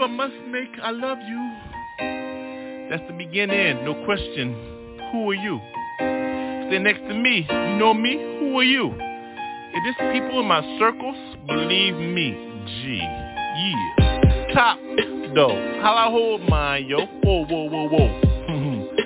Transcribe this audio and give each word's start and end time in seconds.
I 0.00 0.06
must 0.06 0.34
make, 0.48 0.68
I 0.82 0.90
love 0.90 1.18
you. 1.18 1.52
That's 2.90 3.02
the 3.08 3.14
beginning, 3.16 3.84
no 3.84 3.94
question. 4.04 4.54
Who 5.12 5.30
are 5.30 5.34
you? 5.34 5.60
Stay 6.68 6.78
next 6.78 7.00
to 7.08 7.14
me. 7.14 7.46
You 7.48 7.78
know 7.78 7.94
me? 7.94 8.14
Who 8.40 8.58
are 8.58 8.62
you? 8.64 8.92
If 8.92 9.84
this 9.84 10.12
people 10.12 10.40
in 10.40 10.46
my 10.46 10.60
circles, 10.78 11.16
believe 11.46 11.96
me, 11.96 12.32
G. 12.66 12.98
Yeah. 12.98 14.52
Top, 14.54 14.78
though. 15.34 15.80
How 15.80 15.94
I 15.94 16.10
hold 16.10 16.42
mine, 16.48 16.86
yo. 16.86 17.06
Whoa, 17.22 17.46
whoa, 17.46 17.68
whoa, 17.68 17.88
whoa. 17.88 18.20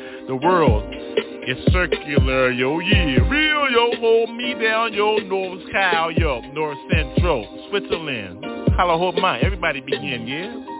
the 0.28 0.36
world 0.36 0.84
is 1.46 1.72
circular, 1.72 2.50
yo. 2.50 2.80
Yeah. 2.80 3.28
Real, 3.28 3.70
yo. 3.70 3.96
Hold 4.00 4.34
me 4.34 4.54
down, 4.54 4.92
yo. 4.92 5.18
North 5.18 5.62
Cal, 5.70 6.10
yo. 6.10 6.40
North 6.52 6.78
Central, 6.90 7.66
Switzerland. 7.68 8.44
How 8.76 8.90
I 8.90 8.96
hold 8.96 9.16
mine. 9.16 9.40
Everybody 9.42 9.80
begin, 9.80 10.26
yeah? 10.26 10.79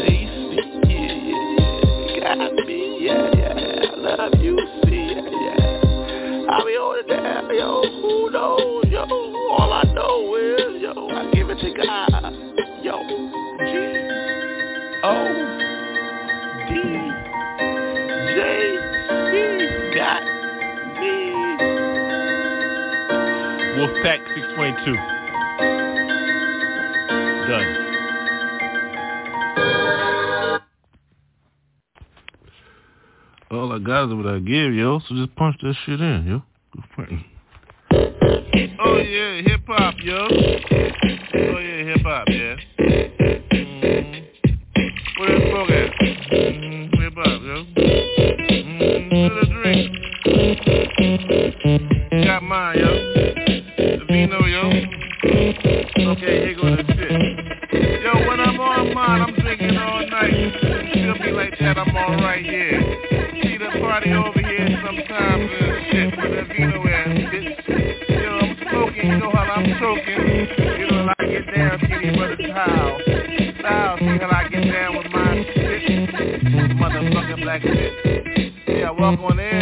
J-C, 0.07 0.57
yeah, 0.87 1.15
yeah, 1.25 2.21
got 2.21 2.53
me, 2.67 2.81
yeah, 3.01 3.31
yeah, 3.35 3.91
I 3.91 3.97
love 3.97 4.35
you, 4.39 4.55
622. 24.87 24.95
Done. 27.49 27.83
All 33.51 33.73
I 33.73 33.79
got 33.79 34.09
is 34.09 34.15
what 34.15 34.27
I 34.27 34.39
give, 34.39 34.75
yo. 34.75 35.01
So 35.09 35.15
just 35.17 35.35
punch 35.35 35.57
that 35.63 35.75
shit 35.85 36.01
in, 36.01 36.27
yo. 36.27 36.43
Oh 38.79 38.99
yeah, 38.99 39.43
hip 39.43 39.67
hop, 39.67 39.95
yo. 40.03 40.29
How. 72.45 72.99
Style, 73.61 73.99
see 73.99 74.19
how 74.19 74.31
I 74.31 74.49
get 74.49 74.65
down 74.71 74.97
with 74.97 75.11
my 75.11 75.45
shit. 75.55 76.11
Motherfucking 76.77 77.43
black 77.43 77.63
shit. 77.63 78.53
Yeah, 78.69 78.89
I 78.89 78.91
walk 78.91 79.21
on 79.21 79.41
air 79.41 79.56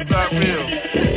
It's 0.00 0.10
not 0.10 0.32
real. 0.32 1.11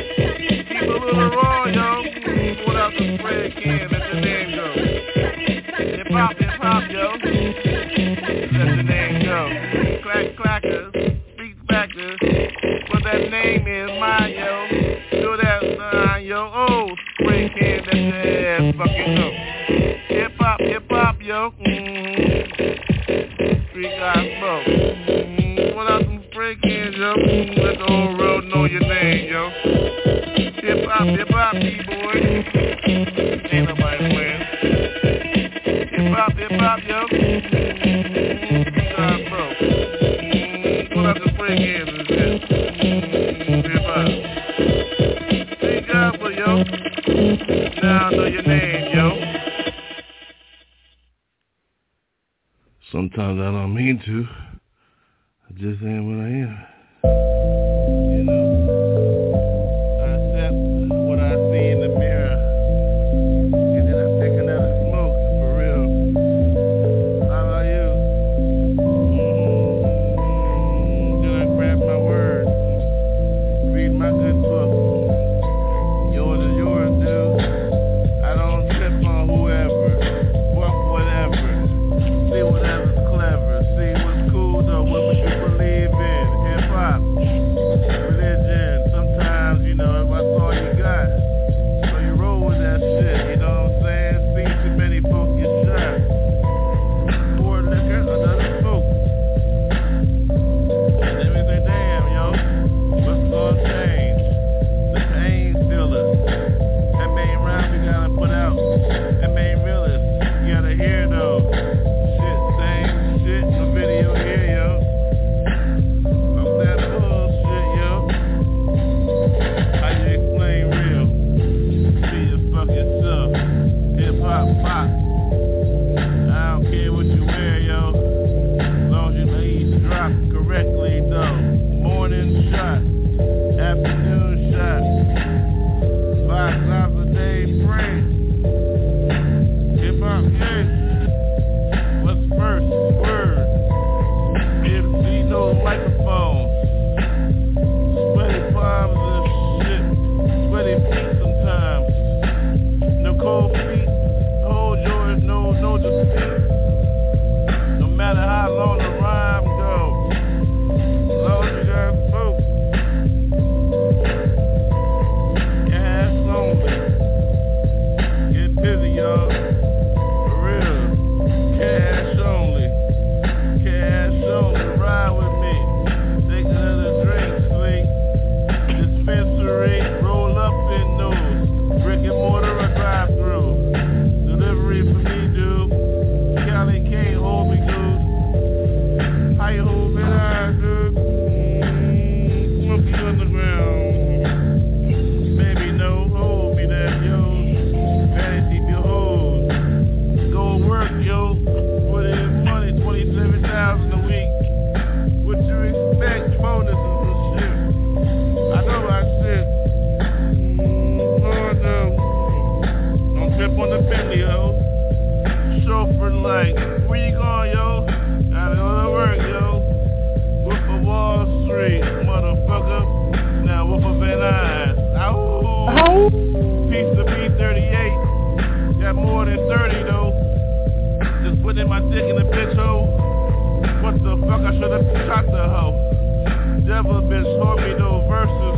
the 235.28 235.48
hoe, 235.50 236.64
devil 236.68 237.02
been 237.02 237.24
stormy 237.38 237.74
those 237.78 238.04
verses. 238.10 238.58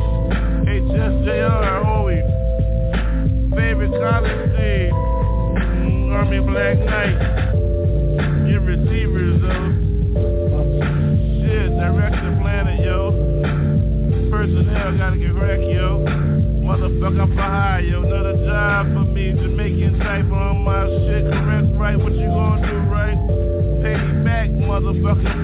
HSJR 0.68 1.84
Homie, 1.84 2.24
Favorite 3.56 3.92
college 3.92 4.44
team. 4.56 4.92
Mm, 4.94 6.12
army 6.14 6.40
Black 6.40 6.78
Knight. 6.80 7.18
get 8.48 8.62
receivers 8.62 9.42
though. 9.42 9.70
Shit, 11.42 11.70
director 11.74 12.38
planet 12.42 12.86
yo. 12.86 13.12
Personnel 14.30 14.98
gotta 14.98 15.18
get 15.18 15.34
wrecked 15.34 15.64
yo. 15.64 16.04
Motherfucker, 16.68 17.22
I'm 17.22 17.36
behind 17.36 17.88
yo. 17.88 18.04
Another 18.04 18.46
job 18.46 18.94
for 18.94 19.06
me. 19.06 19.32
Jamaican 19.32 20.00
type 20.00 20.32
on 20.32 20.64
my 20.64 20.86
shit. 20.86 21.24
Correct 21.32 21.68
right. 21.80 21.98
What 21.98 22.14
you 22.14 22.28
gonna 22.28 22.68
do 22.70 22.78
right? 22.92 23.18
Pay 23.82 23.96
me 23.96 24.24
back, 24.24 24.50
motherfucker. 24.50 25.37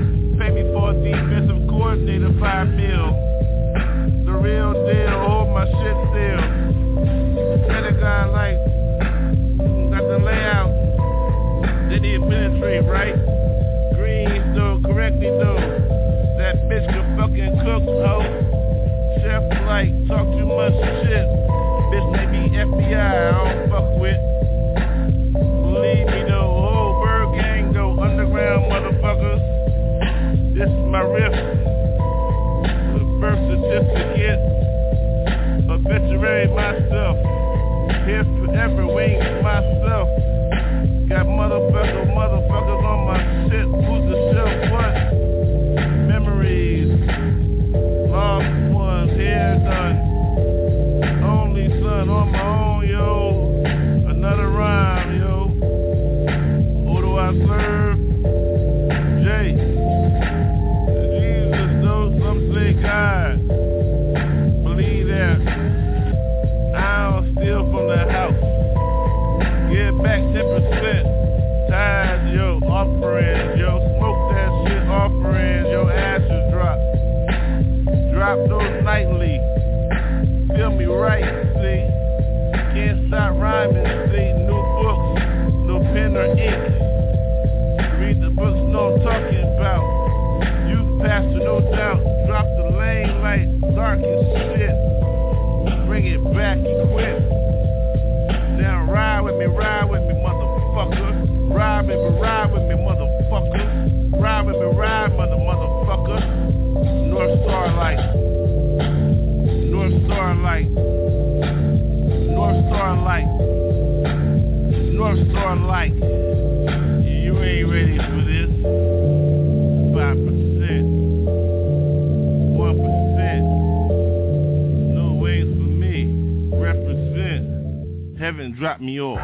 Me. 128.84 129.00
All 129.00 129.16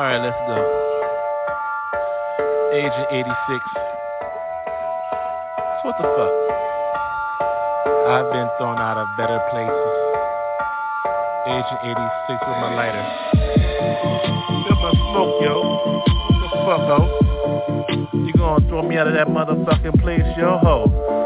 right, 0.00 0.18
let's 0.22 0.38
go. 0.46 0.56
Agent 2.72 3.06
86. 3.10 3.34
So 5.78 5.88
what 5.88 5.96
the 5.98 6.06
fuck? 6.14 6.32
I've 8.06 8.30
been 8.32 8.48
thrown 8.58 8.78
out 8.78 8.98
of 8.98 9.06
better 9.18 9.40
places. 9.50 9.94
Agent 11.46 11.80
86 11.84 12.46
with 12.46 12.58
my 12.58 12.74
lighter. 12.74 13.04
Feel 14.64 14.78
my 14.80 14.92
smoke, 15.10 15.42
yo. 15.42 15.54
What 16.30 16.50
the 16.50 16.58
fuck, 16.66 16.82
ho? 16.88 16.98
You 18.12 18.32
gonna 18.34 18.68
throw 18.68 18.82
me 18.82 18.96
out 18.96 19.06
of 19.06 19.14
that 19.14 19.28
motherfucking 19.28 20.00
place, 20.00 20.24
yo, 20.38 20.58
ho? 20.62 21.23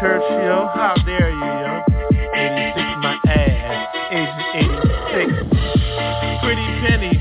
Church, 0.00 0.26
yo. 0.44 0.68
How 0.74 0.94
dare 1.06 1.30
you, 1.30 1.38
yo? 1.38 1.72
86 2.34 2.82
my 3.02 3.18
ass. 3.26 3.94
Agent 4.10 4.48
86. 4.54 5.54
Pretty 6.42 6.66
penny, 6.84 7.14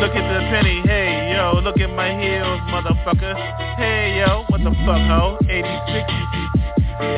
look 0.00 0.14
at 0.16 0.24
the 0.24 0.40
penny, 0.48 0.80
hey 0.86 1.34
yo, 1.34 1.60
look 1.60 1.78
at 1.78 1.90
my 1.90 2.10
heels, 2.16 2.60
motherfucker. 2.72 3.34
Hey 3.76 4.18
yo, 4.18 4.44
what 4.48 4.64
the 4.64 4.70
fuck, 4.86 5.02
ho? 5.10 5.36
86, 5.44 5.60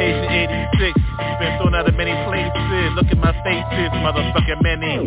Asian 0.03 0.27
86, 0.75 0.99
been 1.39 1.59
thrown 1.59 1.75
out 1.75 1.89
of 1.89 1.95
many 1.95 2.13
places. 2.27 2.97
Look 2.97 3.07
at 3.07 3.19
my 3.19 3.33
faces, 3.47 3.91
motherfucker, 4.03 4.61
many. 4.61 5.07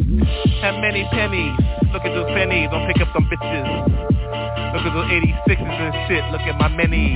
Have 0.62 0.79
many 0.79 1.03
pennies, 1.12 1.59
look 1.91 2.05
at 2.05 2.13
those 2.15 2.31
pennies, 2.31 2.69
don't 2.71 2.88
pick 2.88 3.01
up 3.01 3.09
some 3.13 3.27
bitches. 3.27 4.14
Look 4.75 4.84
at 4.84 4.94
those 4.94 5.08
86s 5.08 5.55
and 5.58 5.96
shit, 6.10 6.24
look 6.34 6.41
at 6.41 6.60
my 6.60 6.67
many. 6.67 7.15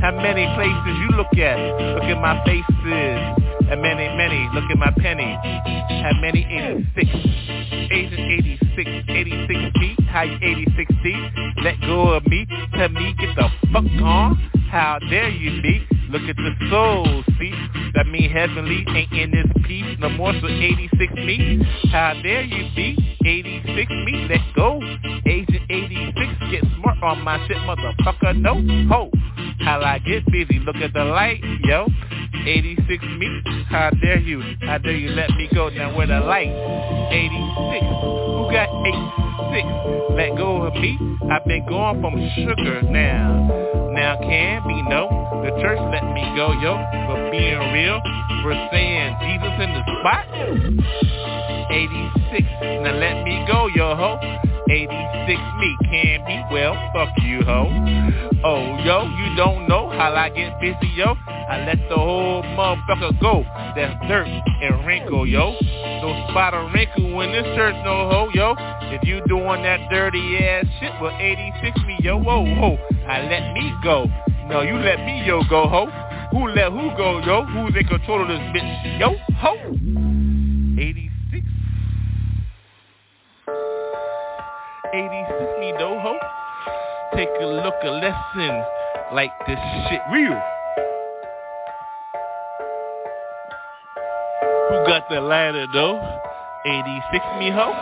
How 0.00 0.12
many 0.16 0.48
places 0.56 0.96
you 1.04 1.08
look 1.14 1.28
at, 1.36 1.58
look 1.92 2.04
at 2.04 2.18
my 2.22 2.42
faces. 2.46 3.36
And 3.68 3.82
many, 3.82 4.08
many, 4.16 4.48
look 4.54 4.64
at 4.70 4.78
my 4.78 4.90
penny. 4.96 5.36
How 6.00 6.12
many 6.22 6.46
86? 6.96 7.10
Asian 7.92 8.20
86, 8.78 8.90
86 9.10 9.78
feet, 9.78 9.96
you 10.08 10.42
86 10.42 10.94
feet? 11.02 11.32
Let 11.62 11.78
go 11.82 12.14
of 12.14 12.26
me, 12.28 12.46
tell 12.72 12.88
me 12.88 13.14
get 13.20 13.36
the 13.36 13.50
fuck 13.74 13.84
on. 14.02 14.36
How 14.70 14.98
dare 15.10 15.28
you 15.28 15.60
be? 15.60 15.95
Look 16.08 16.22
at 16.22 16.36
the 16.36 16.52
soul, 16.70 17.24
see? 17.38 17.52
That 17.94 18.06
mean 18.06 18.30
heavenly 18.30 18.84
ain't 18.88 19.12
in 19.12 19.30
this 19.32 19.64
piece 19.66 19.98
no 19.98 20.08
more, 20.10 20.32
so 20.40 20.46
86 20.46 21.12
me. 21.14 21.62
How 21.90 22.14
dare 22.22 22.42
you 22.42 22.68
be? 22.76 22.96
86 23.24 23.90
me, 23.90 24.28
let 24.28 24.40
go. 24.54 24.80
Agent 25.26 25.62
86, 25.68 26.50
get 26.50 26.62
smart 26.78 27.02
on 27.02 27.22
my 27.22 27.44
shit, 27.48 27.56
motherfucker, 27.58 28.38
no 28.40 28.54
ho. 28.88 29.10
How 29.60 29.80
I 29.80 29.98
get 29.98 30.24
busy, 30.30 30.60
look 30.60 30.76
at 30.76 30.92
the 30.92 31.04
light, 31.04 31.40
yo. 31.64 31.86
86 32.46 33.04
me, 33.18 33.42
how 33.68 33.90
dare 34.02 34.18
you? 34.18 34.40
How 34.60 34.78
dare 34.78 34.96
you 34.96 35.10
let 35.10 35.30
me 35.30 35.48
go 35.52 35.68
now 35.68 35.96
where 35.96 36.06
the 36.06 36.20
light? 36.20 36.48
86, 37.10 37.86
who 38.02 38.48
got 38.52 38.68
86? 38.86 40.16
Let 40.16 40.36
go 40.36 40.62
of 40.62 40.74
me, 40.74 40.98
I've 41.30 41.44
been 41.44 41.66
going 41.68 42.00
from 42.00 42.14
sugar 42.36 42.82
now. 42.82 43.90
Now 43.92 44.18
can 44.20 44.62
be 44.68 44.82
no, 44.82 45.08
the 45.42 45.50
church 45.62 45.78
let 45.90 46.04
me 46.12 46.22
go, 46.36 46.52
yo. 46.60 46.76
But 47.08 47.30
being 47.30 47.58
real, 47.72 48.00
we're 48.44 48.68
saying 48.70 49.16
Jesus 49.22 49.54
in 49.58 49.72
the 49.72 49.82
spot. 50.00 51.35
86, 51.70 52.46
now 52.82 52.94
let 52.98 53.24
me 53.24 53.44
go, 53.48 53.68
yo 53.74 53.94
ho. 53.94 54.18
86 54.68 55.40
me 55.60 55.76
can't 55.90 56.26
be 56.26 56.42
well, 56.50 56.74
fuck 56.92 57.08
you 57.22 57.40
ho. 57.42 57.70
Oh 58.42 58.78
yo, 58.84 59.04
you 59.04 59.36
don't 59.36 59.68
know 59.68 59.90
how 59.90 60.12
I 60.12 60.28
get 60.28 60.60
busy 60.60 60.92
yo. 60.94 61.14
I 61.28 61.64
let 61.64 61.78
the 61.88 61.94
whole 61.94 62.42
motherfucker 62.42 63.20
go. 63.20 63.44
That's 63.76 63.94
dirt 64.08 64.26
and 64.26 64.84
wrinkle 64.84 65.26
yo. 65.26 65.52
No 66.02 66.26
spot 66.30 66.54
or 66.54 66.70
wrinkle 66.72 67.20
in 67.20 67.32
this 67.32 67.44
church 67.56 67.74
no 67.84 68.08
ho 68.10 68.28
yo. 68.34 68.54
If 68.90 69.06
you 69.06 69.22
doing 69.28 69.62
that 69.62 69.88
dirty 69.90 70.38
ass 70.38 70.66
shit, 70.80 70.92
well 71.00 71.16
86 71.16 71.78
me 71.86 71.98
yo, 72.00 72.18
whoa 72.18 72.44
ho. 72.56 72.78
I 73.06 73.22
let 73.22 73.52
me 73.54 73.72
go. 73.84 74.06
No, 74.48 74.62
you 74.62 74.74
let 74.78 74.98
me 74.98 75.24
yo 75.24 75.42
go 75.48 75.68
ho. 75.68 75.86
Who 76.32 76.48
let 76.48 76.72
who 76.72 76.90
go 76.96 77.20
yo? 77.20 77.44
Who's 77.44 77.74
in 77.76 77.86
control 77.86 78.22
of 78.22 78.28
this 78.28 78.38
bitch 78.54 78.98
yo 78.98 79.14
ho? 79.38 79.54
86. 80.78 81.05
86 84.96 85.60
me 85.60 85.72
though 85.78 86.00
ho. 86.00 86.16
Take 87.14 87.28
a 87.38 87.44
look, 87.44 87.74
a 87.84 87.90
lesson 87.90 88.64
like 89.12 89.30
this 89.46 89.58
shit 89.90 90.00
real. 90.10 90.40
Who 94.70 94.76
got 94.86 95.06
the 95.10 95.20
ladder 95.20 95.66
though? 95.70 96.00
86 96.64 97.24
me 97.38 97.50
ho. 97.50 97.72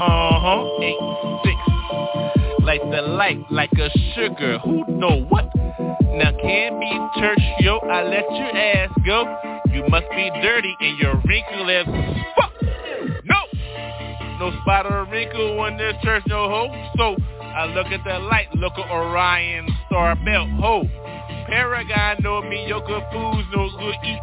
Uh-huh, 0.00 0.64
86. 0.80 2.64
Like 2.64 2.80
the 2.90 3.02
light, 3.02 3.44
like 3.50 3.72
a 3.72 3.90
sugar, 4.14 4.58
who 4.60 4.84
know 4.88 5.20
what? 5.28 5.44
Now 5.54 6.32
can't 6.40 6.80
be 6.80 7.20
church, 7.20 7.42
yo, 7.60 7.80
I 7.80 8.02
let 8.02 8.24
your 8.30 8.56
ass 8.56 8.90
go. 9.04 9.26
You 9.74 9.84
must 9.90 10.08
be 10.08 10.30
dirty 10.42 10.74
and 10.80 10.98
your 10.98 11.20
wrinkle 11.26 11.68
as 11.68 11.86
fuck. 12.34 12.49
No, 14.40 14.50
spot 14.62 14.90
or 14.90 15.04
wrinkle 15.04 15.66
in 15.66 15.76
this 15.76 15.94
church, 16.02 16.22
no 16.26 16.48
hope. 16.48 16.72
So 16.96 17.14
I 17.42 17.66
look 17.66 17.88
at 17.88 18.02
the 18.04 18.20
light, 18.20 18.48
look 18.54 18.72
at 18.78 18.90
Orion 18.90 19.68
star 19.84 20.16
belt, 20.24 20.48
ho. 20.58 20.84
Paragon, 21.46 22.16
no 22.22 22.40
mediocre 22.40 23.04
foods, 23.12 23.46
no 23.52 23.68
good 23.76 23.94
eat. 24.02 24.20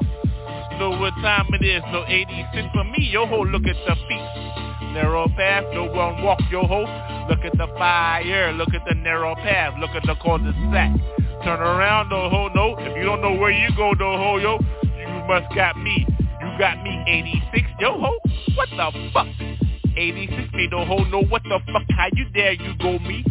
Know 0.80 0.98
what 1.00 1.14
time 1.22 1.46
it 1.54 1.64
is, 1.64 1.84
no 1.92 2.04
86 2.08 2.68
for 2.74 2.84
me, 2.86 3.10
yo 3.12 3.28
ho, 3.28 3.42
look 3.42 3.62
at 3.68 3.76
the 3.86 3.96
feet. 4.10 4.94
Narrow 4.94 5.28
path, 5.38 5.66
no 5.74 5.84
one 5.86 6.24
walk, 6.24 6.40
yo 6.50 6.64
ho. 6.64 6.82
Look 7.30 7.46
at 7.46 7.56
the 7.56 7.68
fire, 7.78 8.52
look 8.54 8.74
at 8.74 8.82
the 8.90 8.96
narrow 8.96 9.36
path, 9.36 9.76
look 9.80 9.92
at 9.92 10.02
the 10.08 10.16
cul-de-sac. 10.16 11.44
Turn 11.44 11.60
around, 11.60 12.10
no 12.10 12.28
ho, 12.32 12.48
no. 12.56 12.76
If 12.80 12.98
you 12.98 13.04
don't 13.04 13.22
know 13.22 13.36
where 13.36 13.52
you 13.52 13.70
go, 13.78 13.92
no 13.92 14.18
ho, 14.18 14.38
yo, 14.38 14.58
you 14.82 15.28
must 15.28 15.54
got 15.54 15.78
me. 15.78 16.08
You 16.42 16.58
got 16.58 16.82
me 16.82 17.04
86, 17.06 17.68
yo 17.80 18.00
ho. 18.00 18.18
What 18.56 18.70
the 18.72 19.12
fuck? 19.14 19.57
86 19.98 20.54
me, 20.54 20.68
no 20.72 20.86
ho, 20.86 21.04
no. 21.06 21.24
What 21.24 21.44
the 21.44 21.60
fuck? 21.72 21.84
How 21.98 22.08
you 22.14 22.30
dare 22.30 22.54
you 22.54 22.74
go 22.80 23.00
me? 23.00 23.26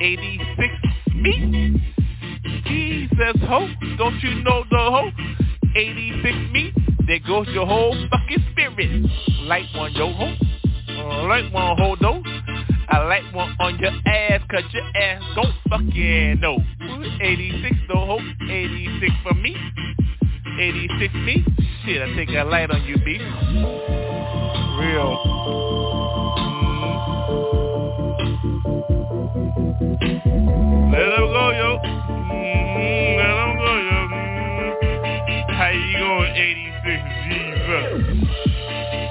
86 0.00 0.74
me? 1.14 1.80
Jesus 2.66 3.36
ho, 3.48 3.68
don't 3.96 4.20
you 4.22 4.42
know 4.42 4.64
the 4.70 4.76
ho? 4.76 5.10
86 5.74 6.36
me, 6.52 6.72
there 7.06 7.18
goes 7.26 7.46
your 7.48 7.66
whole 7.66 7.94
fucking 8.10 8.44
spirit. 8.52 9.10
Light 9.42 9.66
one 9.74 9.92
yo 9.92 10.12
ho, 10.12 10.34
uh, 10.88 11.26
light 11.26 11.52
one 11.52 11.76
ho 11.78 11.96
though. 12.00 12.22
I 12.90 13.04
like 13.04 13.34
one 13.34 13.54
on 13.60 13.78
your 13.78 13.92
ass, 14.06 14.40
cause 14.50 14.64
your 14.72 14.84
ass 14.96 15.22
don't 15.34 15.54
fucking 15.68 16.40
know. 16.40 16.58
86 17.20 17.76
though 17.88 18.06
ho, 18.06 18.18
86 18.42 19.12
for 19.22 19.34
me. 19.34 19.56
86 20.58 21.14
me, 21.14 21.44
shit, 21.84 22.02
I 22.02 22.14
take 22.16 22.30
a 22.30 22.44
light 22.44 22.70
on 22.70 22.82
you, 22.84 22.96
B. 22.98 23.18
Real. 24.80 25.67
Let 30.98 31.12
him 31.12 31.30
go, 31.30 31.50
yo. 31.50 31.78
Mm-hmm. 31.78 33.18
Let 33.22 33.30
him 33.38 33.54
go, 33.62 33.72
yo. 33.86 33.98
Mm-hmm. 34.10 35.54
How 35.54 35.70
you 35.70 35.94
going, 35.94 36.34
86 36.34 36.98
Jesus? 37.30 37.86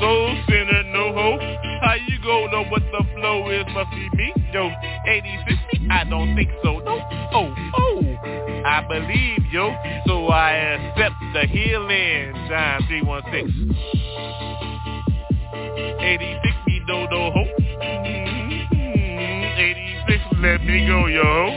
Soul 0.02 0.36
sinner, 0.50 0.84
no 0.92 1.16
hope. 1.16 1.40
How 1.80 1.96
you 1.96 2.20
go 2.22 2.48
know 2.48 2.66
what 2.66 2.84
the 2.92 3.06
flow 3.16 3.50
is? 3.52 3.66
Must 3.74 3.90
be 3.92 4.10
me. 4.18 4.34
Yo, 4.52 4.70
86 5.08 5.80
me? 5.80 5.88
I 5.90 6.04
don't 6.04 6.36
think 6.36 6.52
so. 6.62 6.80
No. 6.80 7.00
Oh, 7.32 7.56
oh. 7.78 8.04
I 8.66 8.86
believe, 8.86 9.46
yo. 9.54 9.74
So 10.08 10.28
I 10.28 10.52
accept 10.56 11.16
the 11.32 11.48
healing. 11.48 12.34
John 12.50 12.84
316. 12.90 13.78
86 16.02 16.56
me, 16.68 16.82
no, 16.86 17.06
no 17.06 17.32
hope. 17.32 18.17
86, 20.38 20.42
let 20.42 20.62
me 20.66 20.86
go, 20.88 21.08
yo. 21.08 21.48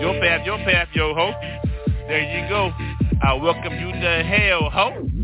Your 0.00 0.20
path, 0.20 0.44
your 0.44 0.58
path, 0.58 0.88
yo 0.92 1.14
ho. 1.14 1.32
There 2.08 2.22
you 2.22 2.48
go. 2.48 2.72
I 3.22 3.34
welcome 3.34 3.78
you 3.78 3.92
to 3.92 4.22
hell, 4.24 4.70
ho. 4.70 5.08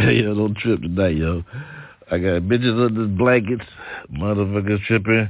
Hey, 0.00 0.22
yo, 0.22 0.32
don't 0.32 0.56
trip 0.56 0.80
tonight, 0.80 1.16
yo. 1.16 1.42
I 2.08 2.18
got 2.18 2.42
bitches 2.42 2.86
under 2.86 3.08
blankets, 3.08 3.64
motherfuckers 4.12 4.80
tripping, 4.84 5.28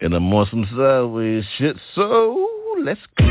and 0.00 0.14
I'm 0.14 0.32
on 0.32 0.46
some 0.48 0.66
sideways 0.74 1.44
shit. 1.58 1.76
So 1.94 2.48
let's 2.82 3.00
go. 3.18 3.26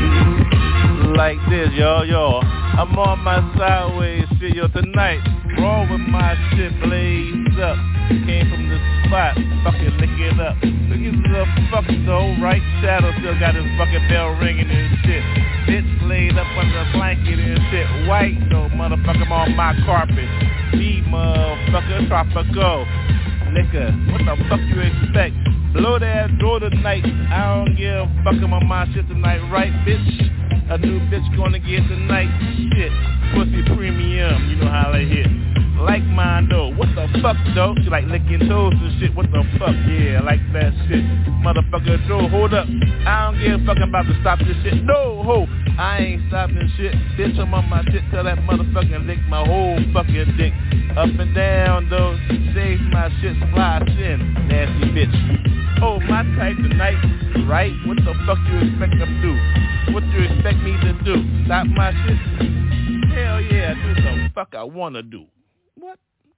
Like 1.16 1.38
this, 1.50 1.70
yo, 1.74 2.02
yo. 2.02 2.38
I'm 2.42 2.96
on 2.96 3.18
my 3.24 3.40
sideways 3.58 4.26
shit, 4.38 4.54
yo, 4.54 4.68
tonight. 4.68 5.37
Roll 5.60 5.88
with 5.90 6.06
my 6.06 6.34
shit 6.54 6.72
blazed 6.82 7.58
up. 7.60 7.76
Came 8.08 8.48
from 8.48 8.68
the 8.68 8.78
spot, 9.04 9.34
fucking 9.64 9.98
lick 9.98 10.16
it 10.16 10.40
up. 10.40 10.56
Look 10.62 11.02
at 11.02 11.16
the 11.18 11.44
fuck 11.70 11.84
though, 12.06 12.34
right? 12.40 12.62
Shadow 12.80 13.12
still 13.18 13.38
got 13.38 13.54
his 13.54 13.66
fucking 13.76 14.08
bell 14.08 14.32
ringing 14.40 14.70
and 14.70 14.96
shit. 15.04 15.22
Bitch 15.68 16.08
laid 16.08 16.38
up 16.38 16.46
under 16.56 16.80
a 16.80 16.92
blanket 16.94 17.38
and 17.38 17.60
shit. 17.70 18.08
White 18.08 18.38
though, 18.50 18.70
motherfucker, 18.72 19.28
on 19.30 19.56
my 19.56 19.74
carpet. 19.84 20.30
Me, 20.78 21.02
motherfucker, 21.06 22.08
tropical. 22.08 22.86
Liquor, 23.52 23.92
what 24.12 24.24
the 24.24 24.36
fuck 24.48 24.60
you 24.60 24.80
expect? 24.80 25.34
Blow 25.74 25.98
that 25.98 26.38
door 26.38 26.60
tonight. 26.60 27.04
I 27.04 27.64
don't 27.64 27.76
give 27.76 27.92
a 27.92 28.22
fuck 28.24 28.40
about 28.42 28.64
my 28.64 28.86
shit 28.94 29.08
tonight, 29.08 29.40
right, 29.50 29.72
bitch? 29.84 30.47
A 30.70 30.76
new 30.76 31.00
bitch 31.08 31.24
gonna 31.34 31.58
get 31.58 31.80
tonight. 31.88 32.28
Shit, 32.76 32.92
pussy 33.32 33.62
premium, 33.74 34.50
you 34.50 34.56
know 34.56 34.68
how 34.68 34.92
they 34.92 35.06
hit. 35.06 35.26
Like 35.88 36.04
mine 36.04 36.50
though, 36.50 36.68
what 36.76 36.92
the 36.92 37.08
fuck 37.22 37.38
though? 37.54 37.74
She 37.82 37.88
like 37.88 38.04
licking 38.04 38.44
toes 38.44 38.76
and 38.76 39.00
shit, 39.00 39.16
what 39.16 39.24
the 39.32 39.40
fuck? 39.58 39.72
Yeah, 39.88 40.20
like 40.20 40.44
that 40.52 40.76
shit. 40.84 41.00
Motherfucker, 41.40 42.06
Joe, 42.06 42.28
hold 42.28 42.52
up. 42.52 42.68
I 43.08 43.32
don't 43.32 43.40
give 43.40 43.56
a 43.56 43.64
fuck 43.64 43.80
about 43.80 44.04
to 44.04 44.12
stop 44.20 44.38
this 44.38 44.52
shit. 44.62 44.84
No, 44.84 45.24
ho, 45.24 45.46
I 45.80 45.98
ain't 45.98 46.28
stopping 46.28 46.68
shit. 46.76 46.92
Bitch, 47.16 47.40
I'm 47.40 47.54
on 47.54 47.70
my 47.70 47.82
shit 47.88 48.04
till 48.12 48.22
that 48.22 48.36
motherfucking 48.44 49.06
lick 49.06 49.16
my 49.32 49.40
whole 49.48 49.80
fucking 49.94 50.36
dick. 50.36 50.52
Up 50.92 51.08
and 51.08 51.34
down 51.34 51.88
though, 51.88 52.20
save 52.52 52.84
my 52.92 53.08
shit, 53.24 53.32
fly 53.48 53.80
in, 53.80 54.36
nasty 54.44 54.92
bitch. 54.92 55.80
Oh, 55.80 56.00
my 56.00 56.20
type 56.36 56.60
tonight, 56.68 57.00
right? 57.48 57.72
What 57.88 57.96
the 58.04 58.12
fuck 58.28 58.36
you 58.52 58.60
expect 58.60 58.92
to 58.92 59.08
do? 59.24 59.32
What 59.96 60.04
you 60.12 60.20
expect 60.20 60.60
me 60.60 60.76
to 60.84 60.92
do? 61.00 61.16
Stop 61.46 61.66
my 61.68 61.96
shit? 62.04 62.20
Hell 63.08 63.40
yeah, 63.40 63.72
do 63.72 63.94
the 63.94 64.28
fuck 64.34 64.52
I 64.54 64.64
wanna 64.64 65.02
do. 65.02 65.24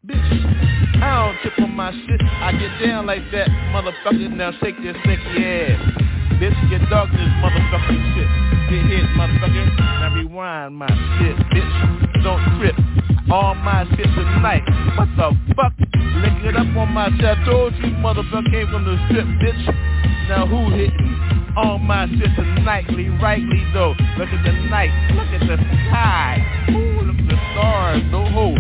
Bitch, 0.01 0.17
I 0.17 1.29
don't 1.29 1.37
trip 1.43 1.61
on 1.61 1.77
my 1.77 1.93
shit. 1.93 2.23
I 2.25 2.53
get 2.53 2.89
down 2.89 3.05
like 3.05 3.21
that, 3.33 3.49
motherfucker. 3.69 4.33
Now 4.33 4.51
shake 4.53 4.81
your 4.81 4.95
sexy 5.05 5.45
ass. 5.45 5.77
Bitch, 6.41 6.57
get 6.71 6.81
dark 6.89 7.11
this 7.13 7.29
motherfucking 7.45 8.01
shit. 8.17 8.25
Get 8.73 8.81
hit, 8.89 9.05
motherfucker. 9.13 9.77
Now 10.01 10.15
rewind 10.15 10.77
my 10.77 10.89
shit, 10.89 11.37
bitch. 11.53 12.25
Don't 12.25 12.41
trip. 12.57 12.75
All 13.31 13.55
my 13.57 13.85
shit 13.95 14.07
tonight. 14.17 14.65
What 14.97 15.09
the 15.21 15.37
fuck? 15.55 15.75
Lick 15.77 16.49
it 16.49 16.57
up 16.57 16.75
on 16.79 16.95
my 16.95 17.11
shit. 17.19 17.27
I 17.27 17.45
told 17.45 17.75
you, 17.75 17.93
motherfucker 18.01 18.51
came 18.51 18.69
from 18.69 18.87
the 18.87 18.97
strip, 19.05 19.27
bitch. 19.37 20.29
Now 20.31 20.47
who 20.47 20.75
hitting? 20.75 21.53
All 21.59 21.77
my 21.77 22.07
shit 22.07 22.65
nightly, 22.65 23.11
rightly 23.21 23.69
though. 23.75 23.93
Look 24.17 24.31
at 24.31 24.45
the 24.47 24.53
night. 24.71 25.13
Look 25.13 25.29
at 25.29 25.47
the 25.47 25.57
sky. 25.59 26.41
Ooh, 26.71 27.03
look 27.03 27.19
at 27.19 27.29
the 27.29 27.37
stars. 27.53 28.03
No 28.11 28.25
ho. 28.31 28.57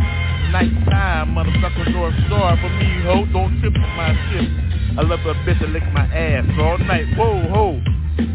Nighttime, 0.50 1.30
motherfucker, 1.30 1.92
North 1.92 2.14
Star 2.26 2.56
for 2.56 2.68
me, 2.70 3.02
ho. 3.06 3.24
Don't 3.32 3.60
trip 3.60 3.72
on 3.76 3.96
my 3.96 4.10
shit. 4.26 4.50
I 4.98 5.02
love 5.02 5.20
a 5.20 5.34
bitch 5.46 5.60
that 5.60 5.70
lick 5.70 5.84
my 5.94 6.02
ass 6.06 6.44
all 6.58 6.76
night. 6.78 7.06
Whoa, 7.16 7.38
ho. 7.54 7.80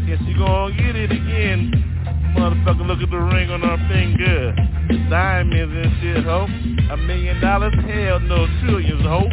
Guess 0.08 0.18
she 0.24 0.32
gonna 0.32 0.74
get 0.74 0.96
it 0.96 1.12
again. 1.12 1.76
Motherfucker, 2.34 2.86
look 2.86 3.00
at 3.02 3.10
the 3.10 3.18
ring 3.18 3.50
on 3.50 3.60
her 3.60 3.76
finger. 3.92 4.56
Diamonds 5.10 5.74
and 5.76 5.92
shit, 6.00 6.24
ho. 6.24 6.48
A 6.90 6.96
million 6.96 7.38
dollars? 7.42 7.74
Hell 7.84 8.20
no, 8.20 8.46
trillions, 8.64 9.02
ho. 9.02 9.28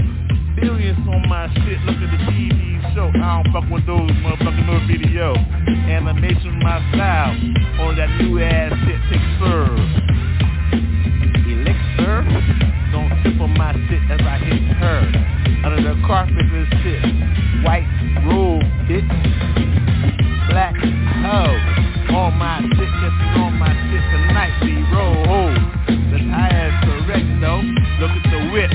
Billions 0.60 1.00
on 1.08 1.30
my 1.30 1.48
shit. 1.64 1.80
Look 1.88 1.96
at 2.04 2.12
the 2.12 2.20
TV 2.36 2.94
show. 2.94 3.08
I 3.16 3.44
don't 3.44 3.54
fuck 3.54 3.72
with 3.72 3.88
those 3.88 4.12
motherfucking 4.12 4.68
no 4.68 4.86
video. 4.86 5.36
Animation 5.88 6.60
my 6.60 6.84
style. 6.92 7.32
On 7.80 7.96
that 7.96 8.10
new 8.20 8.44
ass 8.44 8.74
shit, 8.84 9.00
take 9.10 9.40
serve. 9.40 10.03
As 14.10 14.20
I 14.22 14.38
hit 14.40 14.62
her. 14.78 15.00
Under 15.64 15.82
the 15.82 15.96
carpet 16.06 16.36
and 16.36 16.68
shit. 16.84 17.04
White 17.64 17.88
robe, 18.28 18.64
bitch. 18.88 19.08
Black 20.50 20.76
hoe. 20.76 21.82
On 22.14 22.34
my 22.38 22.62
just 22.62 23.20
on 23.40 23.58
my 23.58 23.72
shit 23.72 24.04
tonight. 24.12 24.54
We 24.62 24.84
roll 24.92 25.24
ho. 25.26 25.42
The 25.88 26.20
tire's 26.30 26.76
correct 26.84 27.30
though. 27.42 27.64
Look 28.00 28.12
at 28.12 28.26
the 28.30 28.42
whip. 28.52 28.72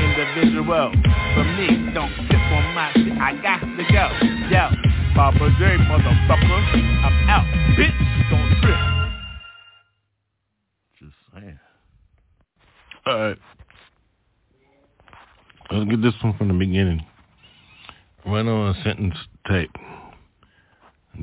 Individual. 0.00 0.92
For 1.34 1.44
me, 1.44 1.92
don't 1.94 2.12
trip 2.28 2.44
on 2.52 2.74
my 2.74 2.90
shit. 2.94 3.12
I 3.20 3.36
got 3.42 3.60
to 3.60 3.84
go. 3.92 4.04
Yo, 4.50 4.68
Papa 5.14 5.48
J, 5.58 5.76
motherfucker. 5.86 6.60
I'm 7.04 7.28
out. 7.28 7.46
Bitch, 7.76 8.11
All 13.04 13.18
right. 13.18 13.38
Let's 15.72 15.90
get 15.90 16.02
this 16.02 16.14
one 16.22 16.36
from 16.38 16.48
the 16.48 16.54
beginning. 16.54 17.04
Run 18.24 18.46
on 18.46 18.76
sentence 18.84 19.16
tape. 19.48 19.74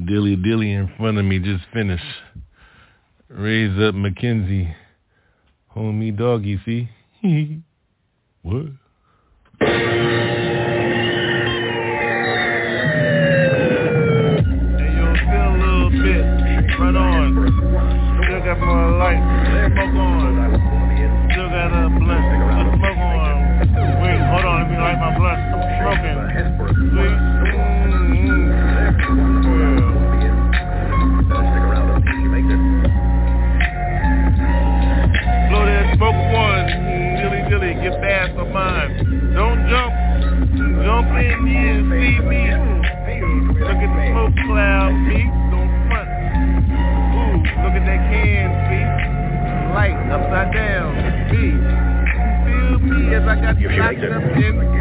Dilly 0.05 0.35
dilly 0.35 0.73
in 0.73 0.91
front 0.97 1.17
of 1.17 1.25
me 1.25 1.39
just 1.39 1.63
finished. 1.71 2.03
Raise 3.29 3.79
up 3.81 3.95
Mackenzie. 3.95 4.75
Homie 5.73 6.17
doggy, 6.17 6.59
see? 6.65 6.89
what? 8.41 8.65
Hey, 9.59 9.67
yo, 14.97 15.13
feel 15.15 15.47
a 15.47 15.57
little 15.57 15.89
bit. 15.91 16.23
Run 16.79 16.97
on. 16.97 17.35
Still 18.25 18.41
got 18.43 18.59
life. 18.97 19.23
On. 19.95 20.18
nigga 37.89 38.01
fast 38.01 38.33
for 38.35 38.45
mine. 38.45 39.33
Don't 39.33 39.67
jump, 39.69 39.93
jump 40.83 41.07
in 41.17 41.47
here 41.47 41.79
and 41.79 41.89
see 41.91 42.19
me. 42.21 42.41
Look 43.59 43.77
at 43.77 43.89
the 43.89 44.01
smoke 44.11 44.35
cloud, 44.45 44.93
me. 44.93 45.25
Don't 45.51 45.71
front. 45.87 46.09
Ooh, 47.17 47.37
look 47.63 47.73
at 47.73 47.85
that 47.85 48.01
can, 48.09 48.49
see. 48.69 48.85
Light 49.73 49.97
upside 50.11 50.53
down, 50.53 50.95
me. 51.29 51.45
Feel 52.45 52.79
me 52.79 53.15
as 53.15 53.23
I 53.23 53.35
got 53.41 53.59
you 53.59 53.69
locked 53.69 54.03
up 54.03 54.37
in. 54.37 54.79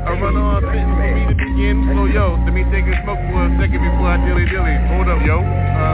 I 0.00 0.18
run 0.18 0.36
on 0.36 0.62
fitting 0.64 0.96
for 0.96 1.10
me 1.12 1.22
to 1.28 1.36
begin. 1.36 1.76
So 1.94 2.04
yo, 2.06 2.40
let 2.44 2.52
me 2.54 2.64
take 2.72 2.88
a 2.88 2.96
smoke 3.04 3.20
for 3.30 3.46
a 3.46 3.50
second 3.60 3.80
before 3.84 4.08
I 4.08 4.16
dilly 4.24 4.46
dilly. 4.48 4.76
Hold 4.88 5.08
up, 5.08 5.20
yo. 5.24 5.38
Uh, 5.40 5.89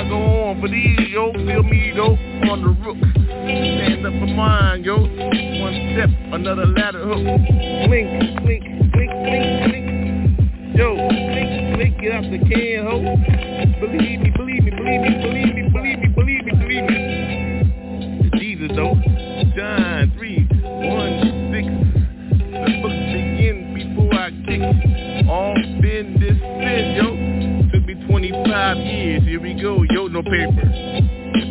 I 0.00 0.08
go 0.08 0.16
on. 0.16 0.60
For 0.62 0.68
these, 0.68 1.10
yo, 1.10 1.30
feel 1.32 1.62
me, 1.62 1.92
though, 1.94 2.16
on 2.50 2.62
the 2.62 2.68
rook. 2.80 2.96
Stand 2.96 4.06
up 4.06 4.12
for 4.14 4.32
mine, 4.32 4.82
yo. 4.82 4.96
One 4.96 5.92
step, 5.92 6.08
another 6.32 6.64
ladder 6.64 7.04
hook. 7.04 7.20
Blink, 7.84 8.08
blink, 8.40 8.64
blink, 8.92 9.12
blink, 9.28 9.44
blink. 9.68 10.74
Yo, 10.74 10.96
blink, 10.96 11.76
blink, 11.76 12.00
get 12.00 12.12
out 12.12 12.24
the 12.32 12.38
can, 12.48 12.86
ho. 12.88 12.96
Believe 13.80 14.20
me, 14.20 14.29
paper. 30.30 30.62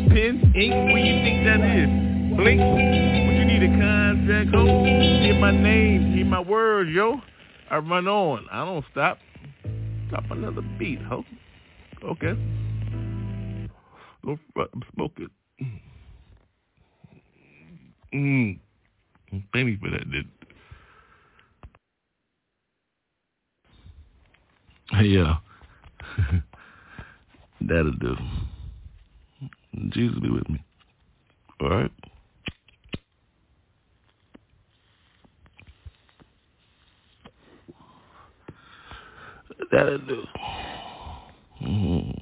Pen, 0.10 0.54
ink, 0.56 0.74
what 0.92 1.02
you 1.04 1.16
think 1.24 1.44
that 1.44 1.60
is? 1.60 1.90
Blink, 2.38 2.62
what 2.62 3.36
you 3.36 3.46
need 3.46 3.64
a 3.64 3.68
contract, 3.78 4.56
ho? 4.56 4.86
Hear 4.86 5.38
my 5.40 5.52
name, 5.52 6.14
hear 6.14 6.26
my 6.26 6.40
words, 6.40 6.90
yo. 6.92 7.22
I 7.70 7.78
run 7.78 8.08
on. 8.08 8.48
I 8.52 8.66
don't 8.66 8.86
stop. 8.92 9.20
Drop 10.10 10.24
another 10.32 10.62
beat, 10.80 11.02
ho. 11.02 11.24
Okay. 12.04 12.34
Go 14.26 14.40
front, 14.54 14.72
smoke 14.96 15.12
it. 15.18 15.30
Mm. 18.14 18.60
Pay 19.54 19.64
me 19.64 19.78
for 19.80 19.90
that, 19.92 20.10
dude. 20.10 20.28
Hey, 24.92 25.06
yo. 25.06 25.36
That'll 27.62 27.92
do. 27.92 28.16
Jesus 29.90 30.20
be 30.20 30.30
with 30.30 30.50
me. 30.50 30.64
All 31.62 31.70
right? 31.70 31.92
That'll 39.72 39.98
do. 40.00 40.24
Mhm. 41.62 42.22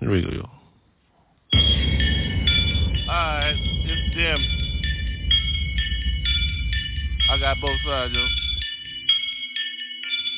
Here 0.00 0.10
we 0.10 0.22
go. 0.22 0.50
Alright, 3.08 3.56
it's 3.56 4.16
them. 4.16 4.40
I 7.30 7.38
got 7.38 7.60
both 7.60 7.78
sides, 7.86 8.12
yo. 8.12 8.26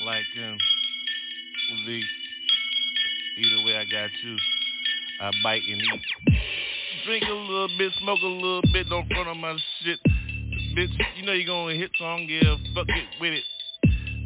Like 0.05 0.25
um 0.39 0.59
V. 1.87 2.05
Either 3.39 3.65
way 3.65 3.77
I 3.77 3.85
got 3.85 4.11
you. 4.23 4.37
I 5.21 5.31
bite 5.43 5.63
and 5.69 5.81
eat. 5.81 6.03
Drink 7.05 7.25
a 7.29 7.33
little 7.33 7.69
bit, 7.79 7.93
smoke 8.01 8.21
a 8.23 8.27
little 8.27 8.63
bit, 8.73 8.89
don't 8.89 9.07
front 9.09 9.29
on 9.29 9.39
my 9.39 9.57
shit. 9.83 9.99
Bitch, 10.77 10.91
you 11.17 11.25
know 11.25 11.33
you 11.33 11.47
gonna 11.47 11.75
hit, 11.75 11.91
so 11.99 12.05
I 12.05 12.21
a 12.21 12.57
fuck 12.75 12.89
it 12.89 13.05
with 13.21 13.35
it. 13.35 13.45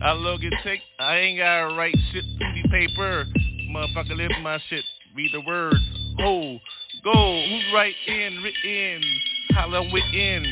I 0.01 0.13
look 0.13 0.43
it 0.43 0.55
take, 0.63 0.81
I 1.01 1.17
ain't 1.19 1.39
gotta 1.39 1.75
write 1.75 1.97
shit 2.13 2.25
to 2.25 2.63
the 2.63 2.69
paper. 2.69 3.27
Motherfucker 3.71 4.17
live 4.17 4.31
my 4.43 4.59
shit, 4.71 4.85
read 5.15 5.31
the 5.33 5.41
words. 5.41 5.81
Ho, 6.21 6.59
go, 7.05 7.45
who's 7.49 7.65
right 7.75 7.95
in, 8.07 8.43
written, 8.43 9.03
holla 9.51 9.83
within. 9.93 10.47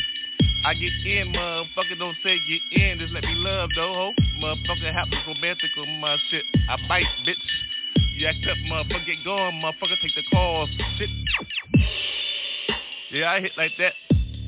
I 0.65 0.75
get 0.75 0.93
in, 1.07 1.33
motherfucker, 1.33 1.99
don't 1.99 2.17
say 2.25 2.37
get 2.49 2.83
in, 2.83 2.99
just 2.99 3.13
let 3.13 3.23
me 3.23 3.35
love 3.37 3.71
though, 3.77 3.95
ho. 3.95 4.13
Motherfucker, 4.43 4.93
happens 4.93 5.23
romantic 5.27 5.71
on 5.79 6.01
my 6.01 6.17
shit. 6.29 6.43
I 6.69 6.77
bite, 6.89 7.05
bitch. 7.25 7.37
You 8.17 8.27
act 8.29 8.39
up, 8.49 8.57
motherfucker, 8.73 9.05
get 9.05 9.25
going, 9.27 9.61
motherfucker, 9.61 10.01
take 10.01 10.15
the 10.15 10.23
calls, 10.33 10.71
shit. 10.97 11.11
Yeah, 13.13 13.31
I 13.31 13.43
hit 13.43 13.53
like 13.59 13.73
that. 13.77 13.93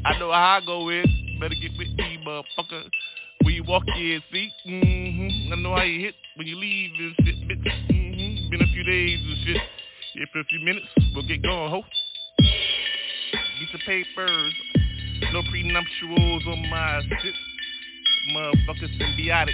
I 0.06 0.18
know 0.18 0.32
how 0.32 0.58
I 0.62 0.64
go 0.64 0.88
in. 0.88 1.04
Better 1.38 1.54
get 1.60 1.72
with 1.76 1.88
me, 1.88 2.18
motherfucker. 2.26 2.84
When 3.42 3.54
you 3.54 3.64
walk 3.64 3.82
in, 3.94 4.22
see? 4.32 4.50
Mm-hmm. 4.66 5.52
I 5.52 5.56
know 5.56 5.76
how 5.76 5.82
you 5.82 6.00
hit 6.00 6.14
when 6.36 6.46
you 6.46 6.56
leave 6.56 6.92
and 6.98 7.14
shit, 7.26 7.36
bitch. 7.46 7.66
Mm-hmm. 7.90 8.50
Been 8.50 8.62
a 8.62 8.72
few 8.72 8.84
days 8.84 9.20
and 9.20 9.36
shit. 9.44 9.62
Yeah, 10.14 10.24
for 10.32 10.40
a 10.40 10.44
few 10.44 10.60
minutes. 10.60 10.86
We'll 11.14 11.28
get 11.28 11.42
going, 11.42 11.70
ho. 11.70 11.82
Get 12.40 13.68
the 13.70 13.78
papers. 13.84 14.54
No 15.30 15.42
prenuptials 15.42 16.46
on 16.46 16.70
my 16.70 17.02
shit. 17.20 17.34
Motherfucker 18.32 18.88
symbiotic. 18.98 19.52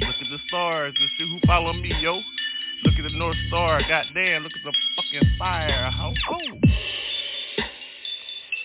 Look 0.00 0.16
at 0.16 0.30
the 0.30 0.38
stars 0.48 0.94
and 0.98 1.08
shit. 1.18 1.28
Who 1.28 1.46
follow 1.46 1.74
me, 1.74 1.92
yo? 2.00 2.22
Look 2.84 2.94
at 2.98 3.10
the 3.10 3.18
North 3.18 3.36
Star. 3.48 3.80
Goddamn, 3.88 4.42
look 4.42 4.52
at 4.52 4.64
the 4.64 4.72
fucking 4.96 5.30
fire. 5.38 5.90
How? 5.90 6.12
Oh. 6.30 6.36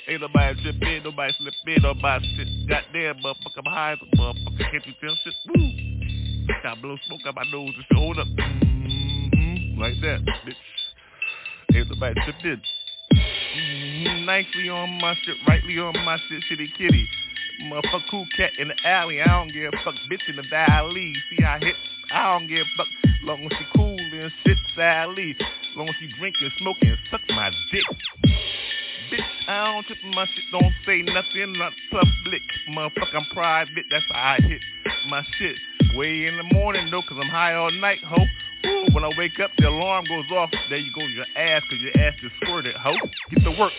Ain't 0.07 0.21
nobody 0.21 0.61
trip 0.61 0.75
in, 0.83 1.03
nobody 1.03 1.33
slip 1.39 1.53
in, 1.65 1.81
nobody 1.81 2.25
shit. 2.37 2.47
Goddamn, 2.69 3.17
motherfucker 3.23 3.63
behind 3.63 3.99
the 3.99 4.17
motherfucker. 4.17 4.71
Can't 4.71 4.85
you 4.85 4.93
tell 5.01 5.15
shit? 5.23 5.33
Woo. 5.47 6.55
Got 6.61 6.81
blow 6.81 6.95
smoke 7.07 7.21
out 7.25 7.35
my 7.35 7.43
nose 7.51 7.73
and 7.75 7.85
shit. 7.89 7.97
Hold 7.97 8.19
up. 8.19 8.27
Mm-hmm. 8.27 9.81
Like 9.81 9.95
that, 10.01 10.21
bitch. 10.45 11.75
Ain't 11.75 11.89
nobody 11.89 12.21
trip 12.23 12.35
in. 12.43 12.61
Mm-hmm. 13.57 14.25
Nicely 14.25 14.69
on 14.69 15.01
my 15.01 15.15
shit, 15.23 15.35
rightly 15.47 15.79
on 15.79 15.93
my 16.05 16.17
shit, 16.29 16.43
shitty 16.51 16.67
kitty. 16.77 17.07
Motherfucker 17.63 18.03
cool 18.11 18.25
cat 18.37 18.51
in 18.59 18.67
the 18.67 18.75
alley. 18.87 19.21
I 19.21 19.25
don't 19.25 19.51
give 19.51 19.73
a 19.73 19.77
fuck 19.83 19.95
bitch 20.11 20.29
in 20.29 20.35
the 20.35 20.43
valley. 20.49 21.13
See 21.31 21.43
I 21.43 21.57
hit, 21.59 21.75
I 22.13 22.37
don't 22.37 22.47
give 22.47 22.59
a 22.59 22.77
fuck. 22.77 22.87
Long 23.23 23.43
as 23.45 23.57
she 23.57 23.65
cool 23.75 23.94
and 24.25 24.33
shit, 24.43 24.57
Sally. 24.75 25.37
Long 25.75 25.87
as 25.87 25.95
she 25.99 26.09
drinking, 26.17 26.49
smoking, 26.57 26.97
suck 27.11 27.21
my 27.29 27.51
dick. 27.71 27.83
Bitch, 29.11 29.47
I 29.47 29.73
don't 29.73 29.85
trip 29.85 29.99
my 30.15 30.25
shit, 30.25 30.43
don't 30.51 30.73
say 30.85 31.01
nothing, 31.03 31.53
not 31.53 31.73
public. 31.91 32.41
Motherfucker, 32.71 33.15
I'm 33.15 33.25
private, 33.33 33.85
that's 33.91 34.05
how 34.09 34.37
I 34.37 34.41
hit 34.41 34.61
my 35.09 35.21
shit. 35.37 35.55
Way 35.95 36.25
in 36.25 36.37
the 36.37 36.55
morning 36.55 36.89
though, 36.89 37.03
cause 37.03 37.17
I'm 37.21 37.29
high 37.29 37.53
all 37.53 37.71
night, 37.71 37.99
ho. 38.03 38.17
Ooh, 38.65 38.87
when 38.93 39.03
I 39.03 39.11
wake 39.15 39.39
up, 39.39 39.51
the 39.59 39.67
alarm 39.67 40.05
goes 40.05 40.25
off. 40.31 40.49
There 40.69 40.79
you 40.79 40.91
go, 40.93 41.01
your 41.01 41.25
ass, 41.35 41.61
cause 41.69 41.79
your 41.79 42.03
ass 42.03 42.15
is 42.23 42.31
squirted, 42.41 42.75
ho. 42.75 42.93
Get 43.29 43.43
to 43.43 43.51
work. 43.51 43.73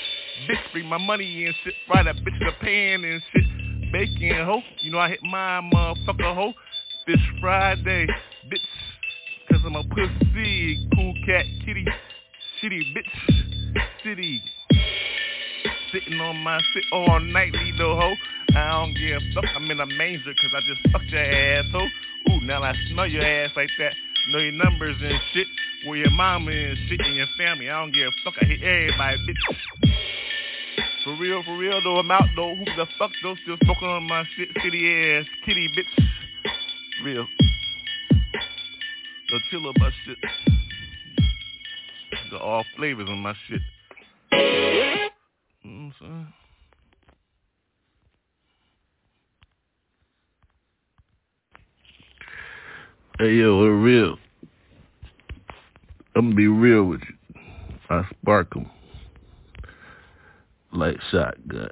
Bitch, 0.49 0.73
bring 0.73 0.87
my 0.87 0.99
money 0.99 1.45
in, 1.45 1.55
shit. 1.65 1.75
Fry 1.89 2.05
that 2.05 2.17
bitch 2.17 2.41
in 2.41 2.47
the 2.47 2.53
pan 2.61 3.05
and 3.05 3.23
shit. 3.33 3.93
Bacon, 3.93 4.45
ho. 4.45 4.63
You 4.81 4.93
know 4.93 4.99
I 4.99 5.09
hit 5.09 5.23
my 5.25 5.61
motherfucker, 5.75 6.35
ho. 6.35 6.53
This 7.09 7.21
Friday, 7.41 8.07
bitch. 8.49 8.96
Cause 9.51 9.61
I'm 9.65 9.77
a 9.77 9.85
pussy. 9.85 10.89
Cool 10.95 11.15
cat, 11.27 11.45
kitty, 11.65 11.85
shitty, 12.61 12.95
bitch. 12.95 13.83
City. 14.03 14.43
Sitting 15.93 16.21
on 16.21 16.37
my 16.39 16.61
shit 16.73 16.85
all 16.93 17.21
nightly, 17.21 17.73
though, 17.79 17.97
ho. 17.97 18.15
I 18.57 18.71
don't 18.73 18.95
give 18.95 19.17
a 19.17 19.35
fuck. 19.35 19.45
I'm 19.55 19.71
in 19.71 19.81
a 19.81 19.87
manger 19.87 20.33
cause 20.33 20.53
I 20.55 20.61
just 20.67 20.93
fucked 20.93 21.07
your 21.07 21.21
asshole. 21.21 21.89
Ooh, 22.31 22.41
now 22.43 22.63
I 22.63 22.75
smell 22.91 23.07
your 23.07 23.23
ass 23.23 23.51
like 23.55 23.71
that. 23.79 23.95
Know 24.31 24.39
your 24.39 24.53
numbers 24.53 24.97
and 25.01 25.21
shit. 25.33 25.47
Where 25.87 25.99
your 25.99 26.11
mama 26.11 26.51
and 26.51 26.79
shit 26.89 27.01
and 27.01 27.17
your 27.17 27.27
family. 27.39 27.71
I 27.71 27.81
don't 27.81 27.93
give 27.93 28.09
a 28.09 28.11
fuck. 28.25 28.35
I 28.43 28.47
hit 28.47 28.63
everybody, 28.63 29.19
bitch. 29.29 29.57
For 31.05 31.15
real, 31.21 31.43
for 31.45 31.57
real 31.57 31.81
though, 31.85 31.99
I'm 31.99 32.11
out 32.11 32.29
though. 32.35 32.57
Who 32.57 32.65
the 32.65 32.87
fuck 32.99 33.13
though? 33.23 33.37
Still 33.45 33.57
smoking 33.63 33.89
on 33.89 34.09
my 34.09 34.25
shit, 34.37 34.49
city 34.61 35.15
ass, 35.15 35.25
kitty 35.45 35.69
bitch. 35.77 36.07
Real. 37.05 37.27
The 39.29 39.41
chill 39.51 39.73
my 39.79 39.91
shit. 40.05 40.19
Got 42.31 42.43
all 42.43 42.65
flavors 42.77 43.09
on 43.09 43.19
my 43.19 43.35
shit. 43.49 43.61
You 44.31 44.39
know 44.39 45.09
what 45.65 45.71
I'm 45.75 45.95
saying? 46.01 46.33
Hey 53.19 53.35
yo, 53.35 53.59
we're 53.59 53.75
real. 53.75 54.17
I'm 56.15 56.27
gonna 56.27 56.37
be 56.37 56.47
real 56.47 56.85
with 56.85 57.01
you. 57.01 57.17
I 57.91 58.07
spark 58.21 58.57
'em 58.57 58.71
like 60.71 61.01
shotgun. 61.11 61.71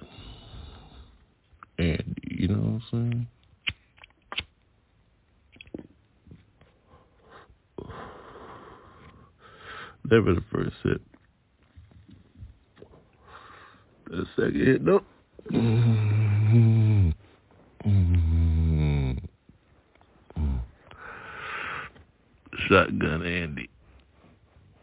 And 1.79 2.19
you 2.25 2.49
know 2.49 2.55
what 2.55 2.65
I'm 2.65 2.83
saying? 2.91 3.27
Never 10.11 10.35
the 10.35 10.45
first 10.53 10.77
hit. 10.83 11.01
The 14.11 14.27
second 14.37 14.67
hit, 14.67 14.83
nope. 14.83 15.05
Mm-hmm. 15.51 17.11
Mm-hmm. 17.87 18.25
Shotgun 22.69 23.27
Andy. 23.27 23.69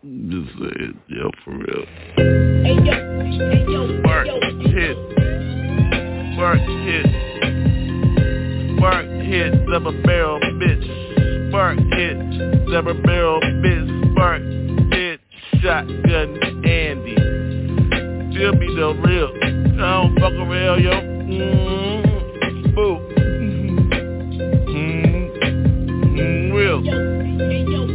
Just 0.04 0.58
saying, 0.58 1.00
yo, 1.08 1.30
for 1.46 1.52
real. 1.52 1.86
Spark 4.00 4.28
hit. 4.66 4.98
Spark 6.34 6.60
hit. 6.60 7.06
Spark 8.78 9.06
hit. 9.06 9.52
Double 9.68 9.94
barrel 10.04 10.40
bitch. 10.40 11.50
Spark 11.50 11.78
hit. 11.94 12.18
Double 12.72 12.96
barrel 13.04 13.40
bitch. 13.42 14.12
Spark 14.14 14.42
hit. 14.42 14.71
Shotgun 15.62 16.66
Andy. 16.66 17.16
Feel 18.36 18.54
me 18.54 18.68
the 18.76 18.96
real. 19.06 19.32
I 19.44 20.02
don't 20.02 20.20
fuck 20.20 20.34
around, 20.34 20.82
yo. 20.84 20.92
Mm-hmm. 20.92 22.74
Boo. 22.74 22.98
Mm-hmm. 24.68 24.98
Mmm, 26.18 26.52
Real. 26.52 26.82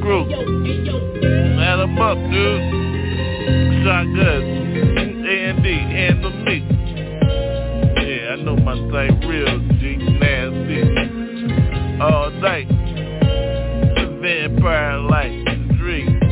Group. 0.00 0.28
Add 1.58 1.80
'em 1.80 1.98
up, 1.98 2.18
dude. 2.30 2.62
Shotgun. 3.84 4.42
A&D. 5.26 5.66
Handle 5.72 6.30
me. 6.44 6.56
Yeah, 8.00 8.34
I 8.34 8.36
know 8.42 8.56
my 8.56 8.74
thing 8.76 9.28
real. 9.28 9.58
G. 9.80 9.96
Nasty. 10.20 10.80
All 12.00 12.30
night. 12.30 12.68
Vampire 14.22 14.98
light. 14.98 15.44
Drink. 15.78 16.22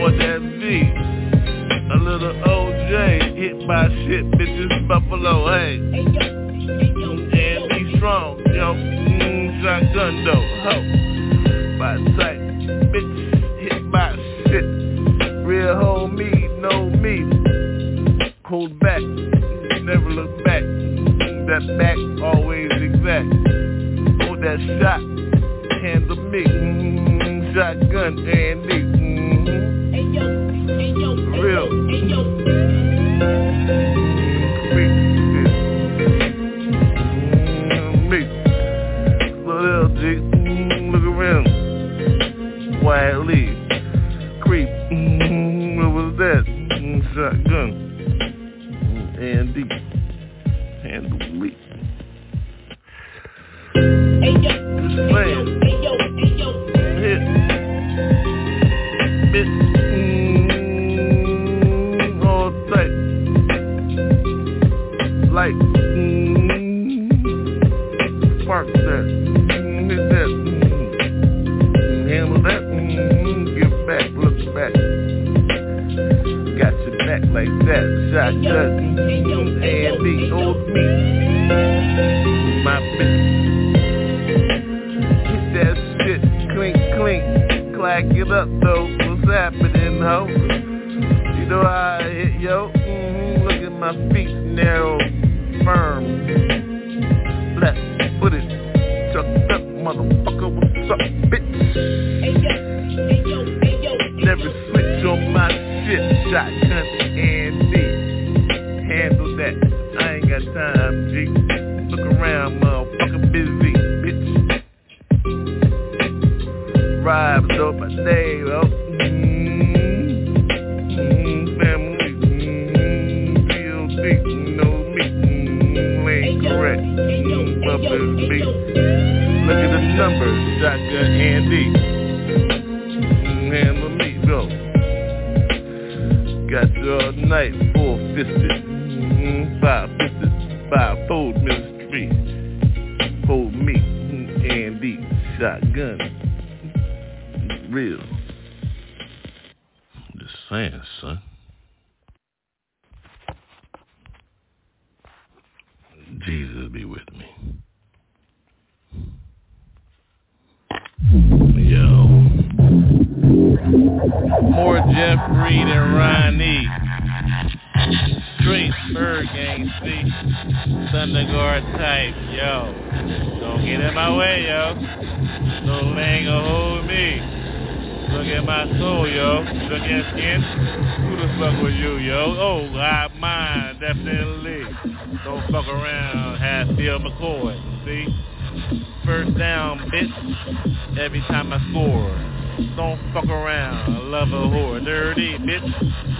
What 0.00 0.16
that 0.18 0.39
A 0.70 1.96
little 1.96 2.32
OJ. 2.32 3.36
Hit 3.36 3.66
by 3.66 3.88
shit, 3.88 4.30
bitches. 4.30 4.86
Buffalo. 4.86 5.48
Hey. 5.48 5.74
And 7.32 7.68
be 7.68 7.96
strong, 7.96 8.38
yo. 8.54 8.74
Mm, 8.74 9.62
shotgun 9.62 10.24
though. 10.24 10.46
Ho. 10.62 10.99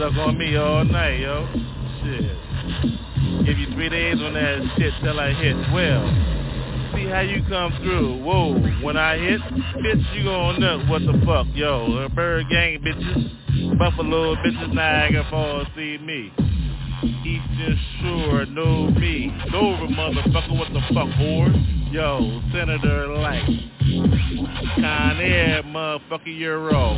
Suck 0.01 0.17
on 0.17 0.39
me 0.39 0.57
all 0.57 0.83
night, 0.83 1.21
yo. 1.21 1.47
Shit. 2.03 3.45
Give 3.45 3.59
you 3.59 3.67
three 3.75 3.91
days 3.91 4.17
on 4.23 4.33
that 4.33 4.63
shit 4.79 4.95
till 5.03 5.21
I 5.21 5.35
hit. 5.35 5.55
Well, 5.75 6.95
see 6.95 7.05
how 7.05 7.21
you 7.21 7.45
come 7.51 7.71
through. 7.83 8.25
Whoa, 8.25 8.59
when 8.83 8.97
I 8.97 9.19
hit, 9.19 9.43
bitch, 9.43 10.17
you 10.17 10.25
gon' 10.25 10.59
nut. 10.59 10.89
What 10.89 11.03
the 11.03 11.21
fuck, 11.27 11.49
yo? 11.53 12.09
ByrdGang 12.17 12.83
bitches, 12.83 13.79
Buffalo 13.79 14.37
bitches, 14.37 14.73
Niagara 14.73 15.27
Falls, 15.29 15.69
see 15.77 15.99
me. 15.99 16.33
Eastern 17.03 17.79
Shore, 18.01 18.47
know 18.47 18.91
me. 18.93 19.31
Dover, 19.53 19.87
motherfucker, 19.87 20.59
what 20.59 20.73
the 20.73 20.81
fuck, 20.95 21.09
whore? 21.19 21.93
Yo, 21.93 22.41
Senator 22.55 23.09
Light. 23.19 23.45
Con 24.77 25.21
Air, 25.21 25.63
motherfucker, 25.65 26.39
Euro. 26.39 26.95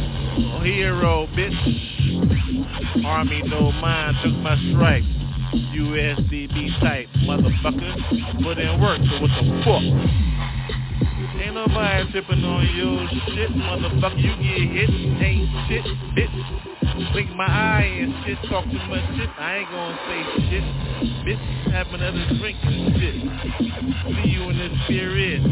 Hero, 0.62 1.26
bitch. 1.36 2.31
Army, 3.04 3.42
no 3.42 3.72
mind, 3.72 4.16
took 4.22 4.34
my 4.40 4.56
strike. 4.72 5.04
USDB 5.52 6.80
type, 6.80 7.08
motherfucker. 7.24 8.42
Put 8.42 8.58
in 8.58 8.80
work, 8.80 9.00
so 9.00 9.20
what 9.20 9.30
the 9.30 9.62
fuck? 9.64 9.82
Ain't 11.42 11.54
nobody 11.54 12.10
tripping 12.12 12.44
on 12.44 12.64
your 12.76 13.08
shit, 13.34 13.50
motherfucker. 13.50 14.16
You 14.16 14.32
get 14.36 14.70
hit, 14.72 14.90
ain't 15.22 15.48
shit, 15.68 15.84
bitch. 16.16 17.12
Blink 17.12 17.30
my 17.36 17.46
eye 17.46 17.84
and 18.00 18.14
shit, 18.24 18.38
talk 18.48 18.64
too 18.64 18.78
much 18.88 19.04
shit. 19.16 19.28
I 19.38 19.58
ain't 19.58 19.70
gonna 19.70 19.98
say 20.06 20.20
shit, 20.48 20.64
bitch. 21.26 21.72
Have 21.72 21.88
another 21.88 22.26
drink 22.38 22.58
and 22.62 22.94
shit. 22.96 23.14
See 24.24 24.30
you 24.30 24.48
in 24.50 24.56
the 24.58 24.70
spirit. 24.84 25.42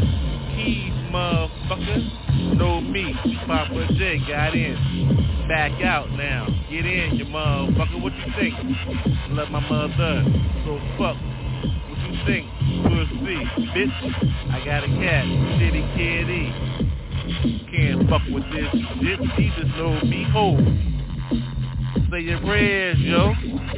Keys, 0.55 0.93
motherfucker. 1.11 2.57
Know 2.57 2.81
me, 2.81 3.13
Papa 3.47 3.87
J 3.97 4.19
got 4.27 4.55
in. 4.55 5.45
Back 5.47 5.81
out 5.83 6.09
now. 6.11 6.47
Get 6.69 6.85
in, 6.85 7.15
you 7.15 7.25
motherfucker. 7.25 8.01
What 8.01 8.13
you 8.13 8.33
think? 8.37 8.55
Love 9.29 9.49
my 9.49 9.59
mother. 9.59 10.23
So 10.65 10.79
fuck. 10.97 11.17
What 11.89 11.99
you 12.07 12.25
think? 12.25 12.47
Pussy, 12.83 13.35
bitch. 13.75 13.97
I 14.51 14.61
got 14.65 14.83
a 14.83 14.87
cat. 14.87 15.25
City 15.59 15.83
kitty. 15.95 16.71
Can't 17.71 18.09
fuck 18.09 18.21
with 18.31 18.43
this 18.51 18.71
shit. 19.01 19.19
He 19.37 19.51
just 19.59 19.75
know 19.77 19.99
me 20.01 20.23
whole. 20.31 20.57
Say 22.11 22.21
your 22.21 22.39
prayers, 22.41 22.97
yo. 22.99 23.33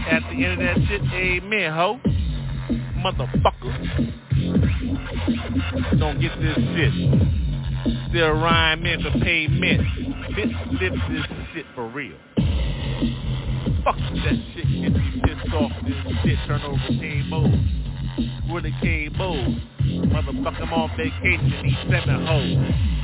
At 0.10 0.24
the 0.30 0.44
end 0.44 0.54
of 0.54 0.60
that 0.60 0.78
shit, 0.88 1.02
amen, 1.14 1.72
ho. 1.72 2.00
Motherfucker. 3.04 3.74
Don't 6.00 6.22
get 6.22 6.40
this 6.40 6.56
shit. 6.56 6.94
Still 8.10 8.32
rhyme 8.32 8.86
in 8.86 9.02
for 9.02 9.12
payment. 9.20 9.82
Bitch, 10.32 10.78
flip 10.78 10.94
this 11.10 11.26
shit 11.54 11.66
for 11.76 11.88
real. 11.90 12.16
Fuck 13.84 13.98
that 13.98 14.38
shit, 14.54 14.66
get 14.82 14.94
me 14.94 15.22
pissed 15.26 15.54
off 15.54 15.72
this 15.86 15.96
shit, 16.24 16.40
turn 16.48 16.62
over 16.62 16.88
tables. 17.02 17.54
Where 18.50 18.62
the 18.62 18.72
cables? 18.82 19.58
Motherfucker, 19.82 20.62
I'm 20.62 20.74
on 20.74 20.90
vacation, 20.96 21.60
these 21.64 21.78
seven 21.92 22.26
hoes. 22.26 23.03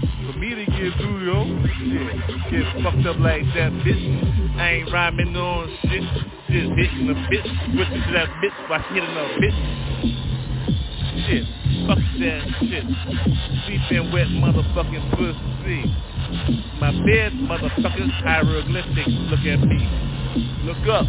For 0.00 0.38
me 0.38 0.54
to 0.54 0.64
get 0.64 0.96
through, 0.96 1.24
yo, 1.26 1.44
shit, 1.76 2.08
get 2.50 2.82
fucked 2.82 3.06
up 3.06 3.18
like 3.20 3.44
that, 3.54 3.72
bitch. 3.84 4.56
I 4.56 4.80
ain't 4.80 4.92
rhyming 4.92 5.36
on 5.36 5.68
shit, 5.82 6.02
just 6.48 6.72
hitting 6.72 7.10
a 7.10 7.14
bitch, 7.28 7.48
switching 7.72 8.02
to 8.06 8.12
that 8.12 8.28
bitch 8.40 8.68
by 8.68 8.78
hitting 8.88 9.12
a 9.12 9.24
bitch. 9.40 9.60
Shit, 11.26 11.44
fuck 11.86 11.98
that 12.20 12.42
shit. 12.60 12.84
Sleeping 13.66 14.12
wet 14.12 14.28
motherfucking 14.28 15.10
pussy. 15.16 15.84
My 16.80 16.92
bed, 17.04 17.32
motherfuckers, 17.44 18.10
hieroglyphics, 18.24 19.12
look 19.28 19.40
at 19.40 19.60
me. 19.60 19.84
Look 20.64 20.86
up. 20.88 21.06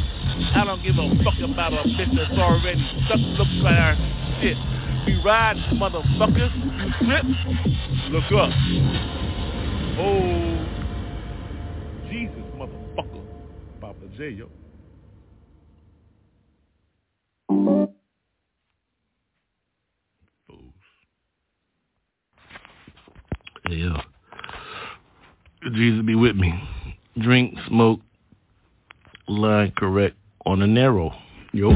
I 0.55 0.65
don't 0.65 0.83
give 0.83 0.97
a 0.97 1.23
fuck 1.23 1.39
about 1.39 1.73
a 1.73 1.83
bitch 1.87 2.15
that's 2.15 2.37
already 2.37 2.83
stuck, 3.05 3.19
look 3.39 3.47
like 3.63 3.77
our 3.77 3.95
shit. 4.41 4.57
We 5.05 5.21
ride, 5.23 5.57
motherfuckers. 5.73 6.53
You 6.77 6.91
slip, 6.99 7.25
look 8.11 8.31
up. 8.33 8.51
Oh, 9.97 10.67
Jesus, 12.09 12.45
motherfucker. 12.55 13.23
Papa 13.79 14.05
J, 14.17 14.29
yo. 14.29 14.49
Fools. 20.47 20.73
Yeah. 23.69 24.01
Jesus 25.73 26.05
be 26.05 26.15
with 26.15 26.35
me. 26.35 26.53
Drink, 27.19 27.57
smoke, 27.67 28.01
lie 29.27 29.71
correct 29.77 30.15
on 30.45 30.59
the 30.59 30.67
narrow. 30.67 31.13
Yo. 31.53 31.71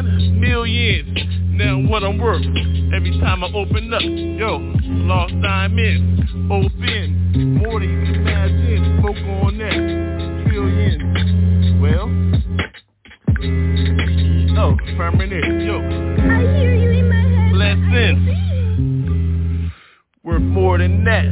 Hold 0.00 0.12
mine. 0.12 0.40
Millions. 0.40 1.18
Now 1.50 1.78
what 1.90 2.02
I'm 2.02 2.18
worth. 2.18 2.44
Every 2.94 3.18
time 3.20 3.44
I 3.44 3.48
open 3.54 3.92
up. 3.92 4.02
Yo. 4.02 4.58
Lost 5.06 5.34
diamonds. 5.42 6.22
Open. 6.50 7.58
More 7.58 7.80
than 7.80 7.90
you 7.90 8.04
can 8.04 8.14
imagine. 8.14 8.98
Smoke 9.00 9.16
on 9.44 9.58
that. 9.58 10.46
Trillions. 10.48 11.80
Well. 11.80 12.08
Oh, 14.58 14.76
permanent. 14.96 15.62
Yo. 15.62 15.80
I 15.80 16.40
hear 16.56 16.74
you 16.74 16.90
in 16.98 17.08
my 17.08 17.14
head, 17.16 17.52
but 17.52 17.60
I 17.60 17.74
don't 17.74 18.24
Blessings. 18.24 19.72
Worth 20.22 20.42
more 20.42 20.78
than 20.78 21.04
that. 21.04 21.24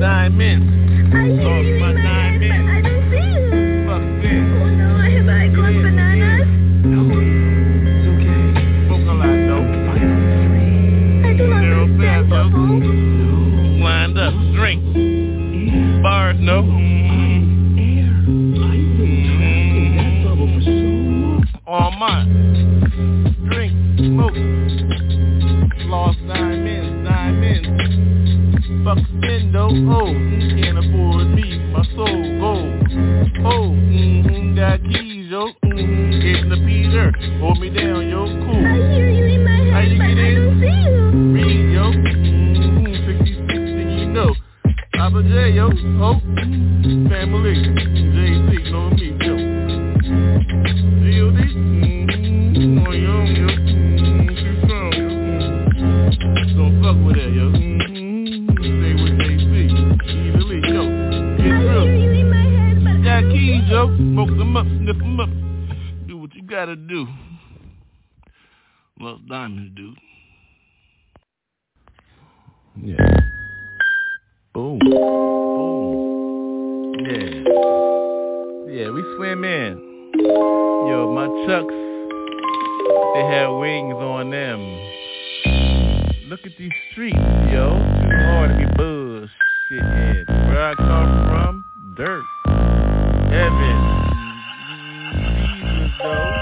Diamonds. 0.00 0.66
I 1.14 1.24
hear 1.24 1.42
Lost 1.42 1.64
you 1.64 1.74
in 1.74 1.80
my 1.80 2.00
head, 2.00 2.31
dirt. 91.94 92.24
Heaven. 92.46 93.76
Jesus, 95.12 95.92
though. 95.98 96.32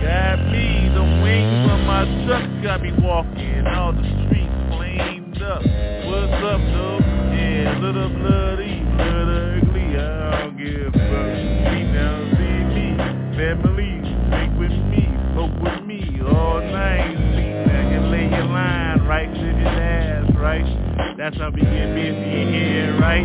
Got 0.00 0.38
me, 0.50 0.88
the 0.94 1.04
wings 1.22 1.70
on 1.70 1.84
my 1.86 2.04
truck 2.26 2.48
got 2.62 2.80
me 2.80 2.92
walking. 3.02 3.66
All 3.66 3.92
the 3.92 4.02
streets 4.24 4.56
flamed 4.72 5.42
up. 5.42 5.60
What's 5.60 6.32
up, 6.44 6.60
though? 6.72 6.98
Yeah, 7.36 7.78
little 7.80 8.08
bloody, 8.08 8.80
blood 8.96 9.28
ugly. 9.28 9.96
I 9.96 10.40
don't 10.40 10.56
give 10.56 10.88
a 10.88 10.98
fuck. 10.98 11.36
See 11.68 11.84
now, 11.92 12.16
see 12.36 12.60
me. 12.72 12.96
Family, 13.36 14.00
drink 14.30 14.52
with 14.58 14.76
me, 14.88 15.04
smoke 15.32 15.56
with 15.60 15.84
me 15.84 16.20
all 16.24 16.60
night. 16.60 17.16
See 17.36 17.52
now, 17.68 17.90
you 17.90 18.00
lay 18.08 18.28
your 18.30 18.46
line 18.46 19.02
right 19.06 19.32
to 19.32 19.40
your 19.40 19.68
ass, 19.68 20.30
right? 20.36 20.89
That's 21.16 21.36
how 21.36 21.50
we 21.50 21.60
get 21.60 21.94
busy 21.94 22.50
here, 22.52 22.98
right? 23.00 23.24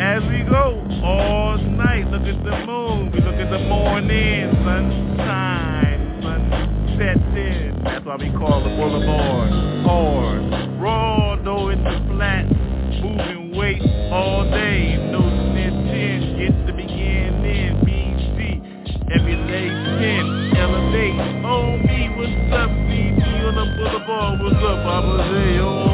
As 0.00 0.22
we 0.28 0.42
go 0.48 0.80
all 1.04 1.58
night, 1.58 2.06
look 2.10 2.22
at 2.22 2.44
the 2.44 2.66
moon. 2.66 3.10
We 3.12 3.20
look 3.20 3.34
at 3.34 3.50
the 3.50 3.58
morning, 3.58 4.52
sunshine, 4.64 6.20
sunset 6.22 7.16
in. 7.36 7.80
That's 7.84 8.04
why 8.04 8.16
we 8.16 8.30
call 8.38 8.62
the 8.62 8.70
boulevard 8.70 9.50
hard. 9.84 10.80
Raw, 10.80 11.36
though 11.44 11.68
the 11.68 12.00
flat, 12.08 12.44
moving 13.02 13.56
weight 13.56 13.82
all 14.12 14.44
day. 14.50 14.96
No 15.10 15.20
snitching, 15.20 16.38
get 16.38 16.66
the 16.66 16.72
beginning. 16.72 17.80
BC, 17.84 18.60
10, 19.08 20.56
elevate. 20.56 21.44
Oh 21.44 21.76
me, 21.76 22.08
what's 22.16 22.52
up, 22.54 22.70
CG 22.88 23.20
on 23.48 23.54
the 23.56 23.66
boulevard? 23.76 24.40
What's 24.40 24.56
up, 24.56 24.84
Papa 24.84 25.28
J? 25.28 25.58
Oh, 25.60 25.89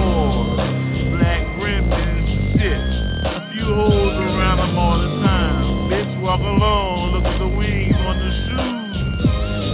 Few 3.76 3.84
around 3.84 4.56
them 4.56 4.78
all 4.78 4.96
the 4.96 5.20
time. 5.20 5.92
Bitch, 5.92 6.08
walk 6.22 6.40
alone, 6.40 7.12
look 7.12 7.24
at 7.24 7.38
the 7.38 7.46
wings 7.46 7.94
on 7.94 8.16
the 8.16 8.32
shoes. 8.48 8.96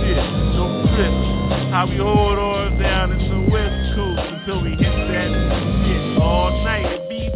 Shit, 0.03 0.19
no 0.59 0.83
trip. 0.91 1.15
How 1.71 1.87
we 1.89 1.97
hold 1.99 2.37
ours 2.37 2.75
down 2.83 3.13
in 3.13 3.23
the 3.31 3.39
west 3.49 3.95
coast 3.95 4.19
until 4.27 4.59
we 4.65 4.71
hit 4.71 4.91
that 4.91 5.31
shit 5.87 6.19
all 6.21 6.51
night. 6.65 7.07
Me, 7.09 7.31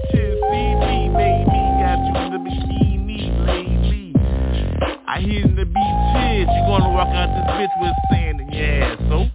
baby, 1.14 1.62
got 1.78 2.02
you 2.02 2.14
in 2.18 2.34
the 2.34 2.40
bikini 2.42 3.30
lately. 3.46 4.10
I 5.06 5.20
hit 5.20 5.46
in 5.46 5.54
the 5.54 5.66
beaches, 5.66 6.50
you 6.50 6.62
gonna 6.66 6.90
walk 6.90 7.14
out 7.14 7.30
this 7.30 7.46
bitch 7.54 7.74
with 7.80 7.94
sand 8.10 8.40
in 8.40 8.50
your 8.50 8.66
ass, 8.66 8.98
so 9.08 9.30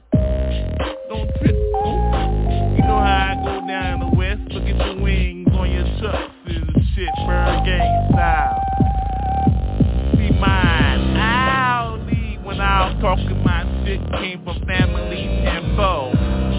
shit 13.91 14.11
came 14.13 14.43
from 14.43 14.63
family 14.65 15.41
tempo. 15.43 16.11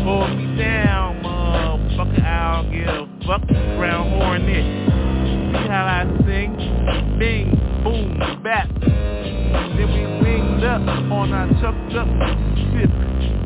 Hold 0.04 0.36
me 0.36 0.56
down, 0.58 1.22
motherfucker, 1.22 2.22
I 2.22 2.62
don't 2.62 2.70
give 2.72 2.88
a 2.88 3.26
fuck, 3.26 3.46
ground 3.78 4.10
hornet. 4.10 4.66
See 5.52 5.68
how 5.68 5.84
I 5.86 6.04
sing? 6.26 6.50
Bing, 7.18 7.48
boom, 7.84 8.18
bap. 8.42 8.68
Then 8.80 9.88
we 9.88 10.02
winged 10.22 10.64
up 10.64 10.82
on 11.12 11.32
our 11.32 11.48
chucked 11.60 11.94
up 11.94 12.08
shit. 12.72 12.90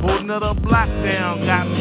Hold 0.02 0.20
another 0.22 0.54
block 0.54 0.88
down, 0.88 1.46
got 1.46 1.68
me. 1.68 1.75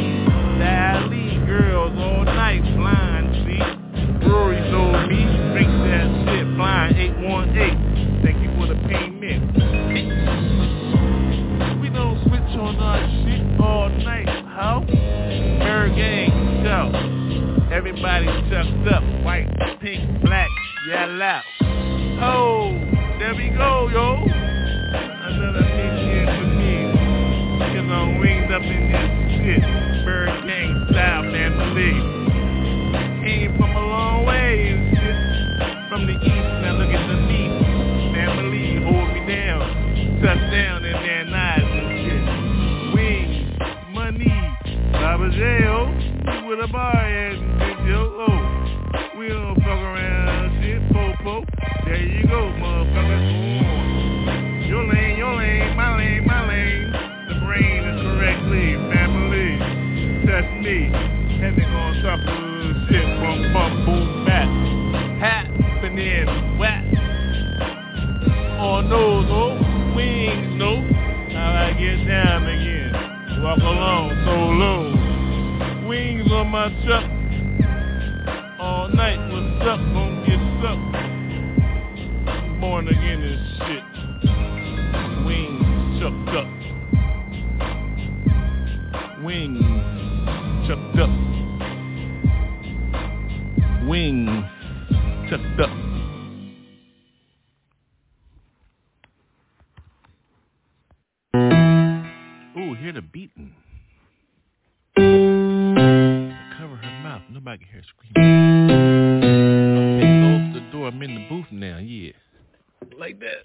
That. 113.25 113.41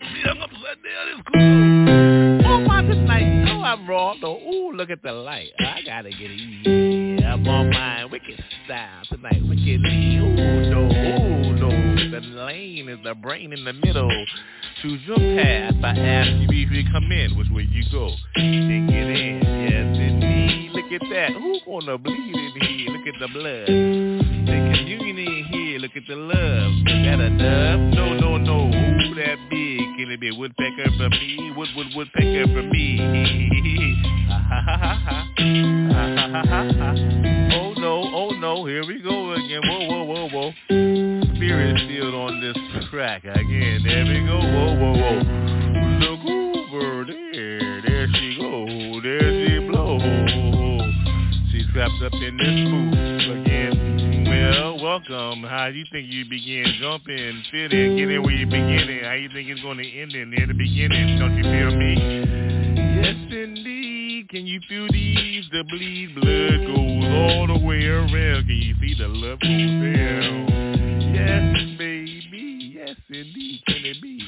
See, 0.00 0.22
I'm 0.28 0.40
upside 0.42 0.80
down. 0.82 1.08
It's 1.12 1.22
cool. 1.32 2.50
Oh, 2.50 2.60
my 2.60 2.82
tonight. 2.82 3.48
Oh, 3.48 3.62
I'm 3.62 3.88
raw 3.88 4.14
though. 4.20 4.38
Ooh, 4.38 4.72
look 4.72 4.90
at 4.90 5.02
the 5.02 5.12
light. 5.12 5.50
I 5.60 5.82
gotta 5.84 6.10
get 6.10 6.30
it. 6.30 7.20
Yeah, 7.20 7.34
I'm 7.34 7.46
on 7.46 7.70
my 7.70 8.04
wicked 8.06 8.42
style 8.64 9.02
tonight. 9.08 9.42
Wickedly. 9.42 10.16
Ooh, 10.16 10.34
no. 10.70 10.86
Ooh, 10.86 11.52
no. 11.56 11.70
The 12.10 12.20
lane 12.20 12.88
is 12.88 12.98
the 13.04 13.14
brain 13.14 13.52
in 13.52 13.64
the 13.64 13.72
middle. 13.72 14.26
Choose 14.82 15.00
your 15.06 15.16
path 15.16 15.74
by 15.80 15.90
asking 15.90 16.48
you 16.50 16.66
if 16.66 16.72
you 16.72 16.84
come 16.92 17.10
in. 17.12 17.36
Which 17.36 17.48
way 17.50 17.68
you 17.70 17.84
go? 17.90 18.10
Then 18.36 18.86
get 18.86 19.06
in. 19.06 19.40
Yes, 19.42 19.98
indeed. 19.98 20.72
Look 20.72 20.92
at 20.92 21.08
that. 21.10 21.32
Who 21.32 21.60
gonna 21.66 21.98
bleed 21.98 22.34
in 22.34 22.52
here? 22.60 22.90
Look 22.90 23.06
at 23.14 23.20
the 23.20 23.28
blood. 23.28 23.66
The 23.66 24.74
communion 24.74 25.18
in 25.18 25.44
here. 25.44 25.61
Look 25.82 25.96
at 25.96 26.02
the 26.06 26.14
love. 26.14 26.72
Is 26.86 27.06
that 27.06 27.18
a 27.18 27.28
dove? 27.30 27.80
No, 27.94 28.14
no, 28.14 28.36
no. 28.38 28.68
Ooh, 28.68 29.14
that 29.16 29.36
big. 29.50 29.80
Can 29.98 30.12
it 30.12 30.20
be 30.20 30.28
a 30.28 30.34
woodpecker 30.34 30.88
for 30.96 31.08
me? 31.10 31.52
Wood, 31.56 31.70
wood, 31.74 31.88
woodpecker 31.96 32.46
for 32.54 32.62
me. 32.62 33.00
Oh 37.54 37.74
no, 37.76 38.10
oh 38.14 38.30
no. 38.30 38.64
Here 38.66 38.86
we 38.86 39.02
go 39.02 39.32
again. 39.32 39.60
Whoa, 39.64 39.88
whoa, 39.88 40.28
whoa, 40.28 40.28
whoa 40.28 41.22
spirit 41.42 41.76
still 41.86 42.14
on 42.22 42.40
this 42.40 42.56
track 42.88 43.24
again. 43.24 43.82
There 43.84 44.04
we 44.04 44.20
go. 44.24 44.38
Whoa, 44.38 44.76
whoa, 44.78 44.92
whoa. 44.94 45.18
Look 45.98 46.20
over 46.70 47.04
there. 47.06 47.82
There 47.82 48.06
she 48.14 48.38
go. 48.38 48.66
There 49.02 49.30
she 49.48 49.58
blow. 49.66 49.98
She's 51.50 51.66
trapped 51.72 52.00
up 52.04 52.12
in 52.12 52.36
this 52.38 52.56
booth 52.70 53.40
again. 53.40 53.61
Well, 54.42 54.82
welcome. 54.82 55.44
How 55.44 55.66
you 55.66 55.84
think 55.92 56.10
you 56.10 56.24
begin? 56.28 56.64
Jump 56.80 57.04
in, 57.06 57.44
fit 57.52 57.72
in, 57.72 57.96
get 57.96 58.10
in 58.10 58.22
where 58.24 58.34
you 58.34 58.46
beginning. 58.46 59.04
How 59.04 59.12
you 59.12 59.28
think 59.32 59.48
it's 59.48 59.62
going 59.62 59.78
to 59.78 59.88
end 59.88 60.12
in 60.14 60.30
near 60.30 60.48
the 60.48 60.54
beginning? 60.54 61.16
Don't 61.16 61.36
you 61.36 61.44
feel 61.44 61.70
me? 61.76 61.94
Yes, 63.00 63.14
indeed. 63.30 64.28
Can 64.30 64.44
you 64.44 64.58
feel 64.68 64.88
these? 64.90 65.44
The 65.52 65.62
bleed 65.70 66.16
blood 66.16 66.66
goes 66.66 67.04
all 67.14 67.46
the 67.46 67.64
way 67.64 67.86
around. 67.86 68.46
Can 68.48 68.56
you 68.56 68.74
see 68.80 68.94
the 68.98 69.06
love 69.06 69.38
goes 69.38 69.48
down? 69.94 70.48
Yes, 71.14 71.78
baby. 71.78 72.74
Yes, 72.74 72.96
indeed. 73.10 73.62
Can 73.68 73.84
it 73.84 74.02
be? 74.02 74.18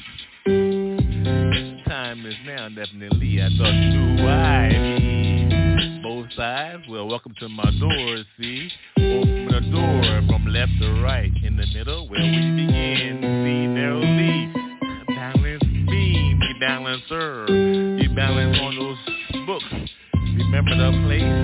Time 1.88 2.24
is 2.24 2.36
now, 2.46 2.68
definitely. 2.68 3.42
I 3.42 3.48
thought 3.58 3.74
you 3.74 3.90
knew 3.90 4.22
who. 4.22 4.24
Both 6.02 6.32
sides. 6.36 6.84
Well, 6.88 7.08
welcome 7.08 7.34
to 7.40 7.48
my 7.48 7.64
door, 7.80 8.24
see? 8.38 8.70
Open 8.98 9.43
the 9.54 9.70
door 9.70 10.02
from 10.26 10.46
left 10.48 10.72
to 10.80 11.00
right. 11.00 11.30
In 11.44 11.56
the 11.56 11.66
middle, 11.72 12.08
where 12.08 12.20
we 12.20 12.66
begin. 12.66 13.20
See, 13.22 13.66
narrowly. 13.70 14.50
Balance 15.14 15.62
beam. 15.62 16.40
You 16.42 16.54
balance 16.58 17.02
her. 17.08 17.46
You 17.48 18.08
balance 18.16 18.58
on 18.60 18.74
those 18.74 19.46
books. 19.46 19.64
Remember 20.14 20.74
the 20.74 20.90
place? 21.06 21.38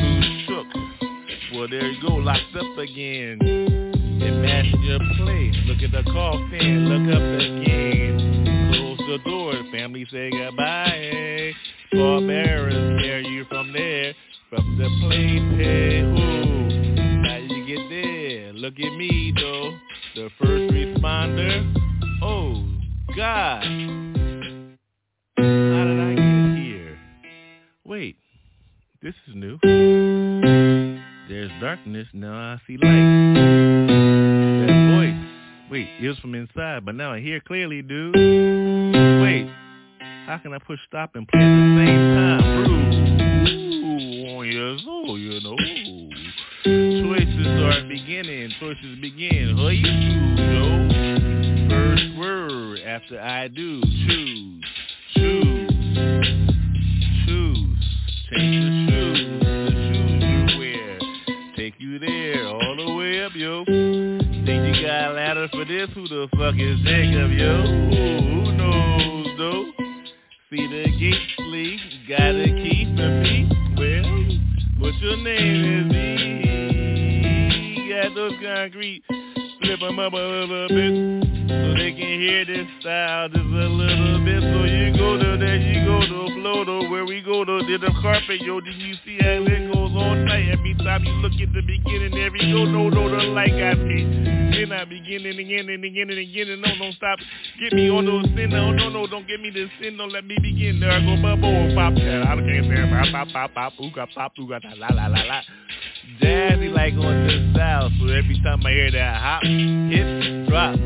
Who 0.00 0.10
shook? 0.46 0.68
Well, 1.54 1.68
there 1.68 1.86
you 1.86 2.00
go. 2.00 2.14
Locked 2.14 2.56
up 2.56 2.78
again. 2.78 3.40
Imagine 3.42 4.82
your 4.82 5.00
place. 5.18 5.54
Look 5.66 5.82
at 5.82 5.92
the 5.92 6.10
coffin. 6.10 6.88
Look 6.88 7.14
up 7.14 7.28
again. 7.44 8.72
Close 8.72 8.98
the 9.06 9.18
door. 9.28 9.52
Family 9.70 10.06
say 10.10 10.30
goodbye. 10.30 11.52
Pallbearers 11.92 13.02
carry 13.02 13.28
you 13.28 13.44
from 13.50 13.72
there. 13.74 14.14
From 14.48 14.78
the 14.78 14.88
playpen. 15.02 15.85
I 37.16 37.20
hear 37.20 37.40
clearly, 37.40 37.80
dude. 37.80 38.14
Wait, 38.14 39.50
how 40.26 40.36
can 40.36 40.52
I 40.52 40.58
push 40.58 40.78
stop 40.86 41.14
and 41.14 41.26
play 41.26 41.40
at 41.40 41.46
the 41.46 41.82
same 41.86 42.14
time? 42.14 42.42
Ooh, 42.68 44.36
on 44.36 44.46
your 44.46 44.76
soul, 44.80 45.18
you 45.18 45.40
know. 45.40 45.56
Choices 46.62 47.46
are 47.46 47.88
beginning. 47.88 48.50
Choices 48.60 48.98
begin. 49.00 49.56
Who 49.56 49.68
you 49.70 49.82
choose, 49.82 50.38
yo? 50.38 50.88
First 51.70 52.18
word 52.18 52.80
after 52.80 53.18
I 53.18 53.48
do. 53.48 53.80
Choose. 53.80 54.64
Choose. 55.14 55.70
Choose. 57.24 57.80
Change 58.30 58.56
the 58.62 58.70
shoes 58.90 59.45
ladder? 65.86 65.94
Who 65.94 66.08
the 66.08 66.28
fuck 66.36 66.54
is 66.58 66.80
Jacob, 66.84 67.32
yo? 67.32 67.62
Who 67.62 68.52
knows, 68.52 69.26
though? 69.38 69.64
See 70.50 70.66
the 70.66 70.84
gate 70.98 71.30
sleep, 71.38 71.80
got 72.08 72.34
a 72.34 72.46
key 72.46 72.84
for 72.96 73.10
me. 73.22 73.48
Well, 73.76 74.04
what's 74.78 75.00
your 75.00 75.16
name 75.18 75.64
is 75.80 75.92
me? 75.92 77.88
Got 77.90 78.14
those 78.14 78.34
concrete, 78.42 79.02
flip 79.78 79.90
'em 79.90 79.98
up 79.98 80.12
a 80.12 80.16
little 80.16 80.68
bit 80.68 80.92
so 81.48 81.74
they 81.74 81.92
can 81.92 82.20
hear 82.20 82.44
this 82.44 82.66
style 82.80 83.28
just 83.28 83.44
a 83.44 83.68
little 83.68 84.24
bit. 84.24 84.42
So 84.42 84.64
you 84.64 84.96
go 84.96 85.18
to 85.18 85.36
there, 85.36 85.56
you 85.56 85.84
go 85.84 86.00
to 86.00 86.32
Floto, 86.36 86.90
where 86.90 87.04
we 87.04 87.20
go 87.22 87.44
to 87.44 87.62
did 87.66 87.80
the 87.80 87.92
carpet, 88.00 88.40
yo. 88.40 88.60
Did 88.60 88.76
you 88.76 88.94
see 89.04 89.18
how 89.20 89.44
it 89.44 89.72
goes 89.72 89.92
all 89.94 90.14
night? 90.14 90.48
Every 90.48 90.74
time 90.84 91.04
you 91.04 91.12
look 91.20 91.32
at 91.40 91.52
the 91.52 91.62
beginning, 91.62 92.16
every 92.18 92.40
go, 92.52 92.64
no, 92.64 92.88
no, 92.88 93.08
the 93.10 93.24
light 93.28 93.52
got 93.58 93.78
me. 93.78 94.04
Then 94.52 94.72
I 94.72 94.84
begin 94.84 95.26
and 95.26 95.38
again 95.38 95.68
and 95.68 95.84
again 95.84 96.08
and 96.10 96.18
again 96.18 96.48
and 96.48 96.62
no, 96.62 96.68
don't 96.78 96.94
stop. 96.94 97.18
Get 97.60 97.72
me 97.72 97.90
on 97.90 98.06
those 98.06 98.24
sin, 98.34 98.50
no, 98.50 98.72
no, 98.72 98.88
no, 98.88 99.06
don't 99.06 99.26
get 99.26 99.40
me 99.40 99.50
the 99.50 99.68
sin, 99.80 99.96
don't 99.96 100.12
let 100.12 100.24
me 100.24 100.36
begin. 100.40 100.80
There 100.80 100.90
I 100.90 101.00
go, 101.00 101.20
bubble, 101.20 101.74
pop, 101.74 101.94
that. 101.94 102.22
I 102.26 102.36
can't 102.36 102.64
say 102.64 103.12
pop, 103.12 103.12
pop, 103.12 103.28
pop, 103.32 103.54
pop, 103.54 103.72
ooga, 103.80 104.06
pop, 104.14 104.32
ooga, 104.38 104.60
la, 104.76 104.88
la, 104.88 105.06
la, 105.06 105.22
la. 105.22 105.40
Jazzy 106.22 106.72
like 106.72 106.94
on 106.94 107.26
the 107.26 107.52
south, 107.56 107.92
so 107.98 108.06
every 108.08 108.40
time 108.42 108.64
I 108.64 108.70
hear 108.70 108.90
that 108.92 109.20
hop, 109.20 109.42
hit, 109.42 110.48
drop, 110.48 110.76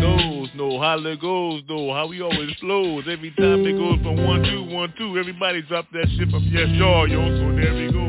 goes, 0.00 0.48
no, 0.54 0.78
holla 0.78 1.16
goes, 1.16 1.62
no, 1.68 1.92
how 1.92 2.06
we 2.08 2.22
always 2.22 2.50
flows. 2.60 3.04
Every 3.08 3.30
time 3.32 3.66
it 3.66 3.76
goes 3.76 3.98
from 4.02 4.24
one, 4.24 4.42
two, 4.44 4.64
one, 4.74 4.94
two, 4.96 5.18
everybody 5.18 5.62
drop 5.62 5.86
that 5.92 6.06
shit 6.16 6.30
from 6.30 6.44
yes, 6.50 6.68
y'all, 6.78 7.08
yo, 7.08 7.18
so 7.18 7.56
there 7.56 7.74
we 7.74 7.90
go. 7.92 8.06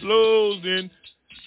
Flows, 0.00 0.60
then 0.62 0.90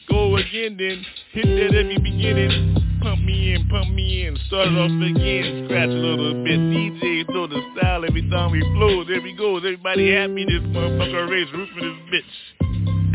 go 0.10 0.38
again, 0.38 0.78
then 0.78 1.06
hit 1.34 1.46
that 1.46 1.78
every 1.78 1.98
beginning. 1.98 3.00
Pump 3.02 3.22
me 3.22 3.54
in, 3.54 3.70
pump 3.70 3.94
me 3.94 4.26
in, 4.26 4.38
start 4.48 4.70
off 4.70 4.90
again, 4.90 5.66
scratch 5.66 5.90
a 5.90 6.02
little 6.02 6.44
bit. 6.44 6.60
DJ 6.60 7.16
know 7.30 7.48
the 7.48 7.62
style 7.78 8.06
every 8.06 8.28
time 8.30 8.52
we 8.52 8.62
flows, 8.74 9.08
there 9.08 9.22
we 9.22 9.36
goes. 9.36 9.62
Everybody 9.64 10.12
happy, 10.12 10.46
this 10.46 10.64
motherfucker 10.74 11.30
raise 11.30 11.52
roof 11.54 11.70
for 11.76 11.82
this 11.82 11.98
bitch. 12.10 12.65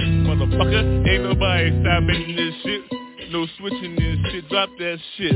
Motherfucker, 0.00 1.08
ain't 1.08 1.24
nobody 1.24 1.70
stopping 1.80 2.36
this 2.36 2.54
shit. 2.62 3.30
No 3.30 3.46
switching 3.58 3.94
this 3.96 4.32
shit, 4.32 4.48
drop 4.48 4.70
that 4.78 4.98
shit. 5.16 5.34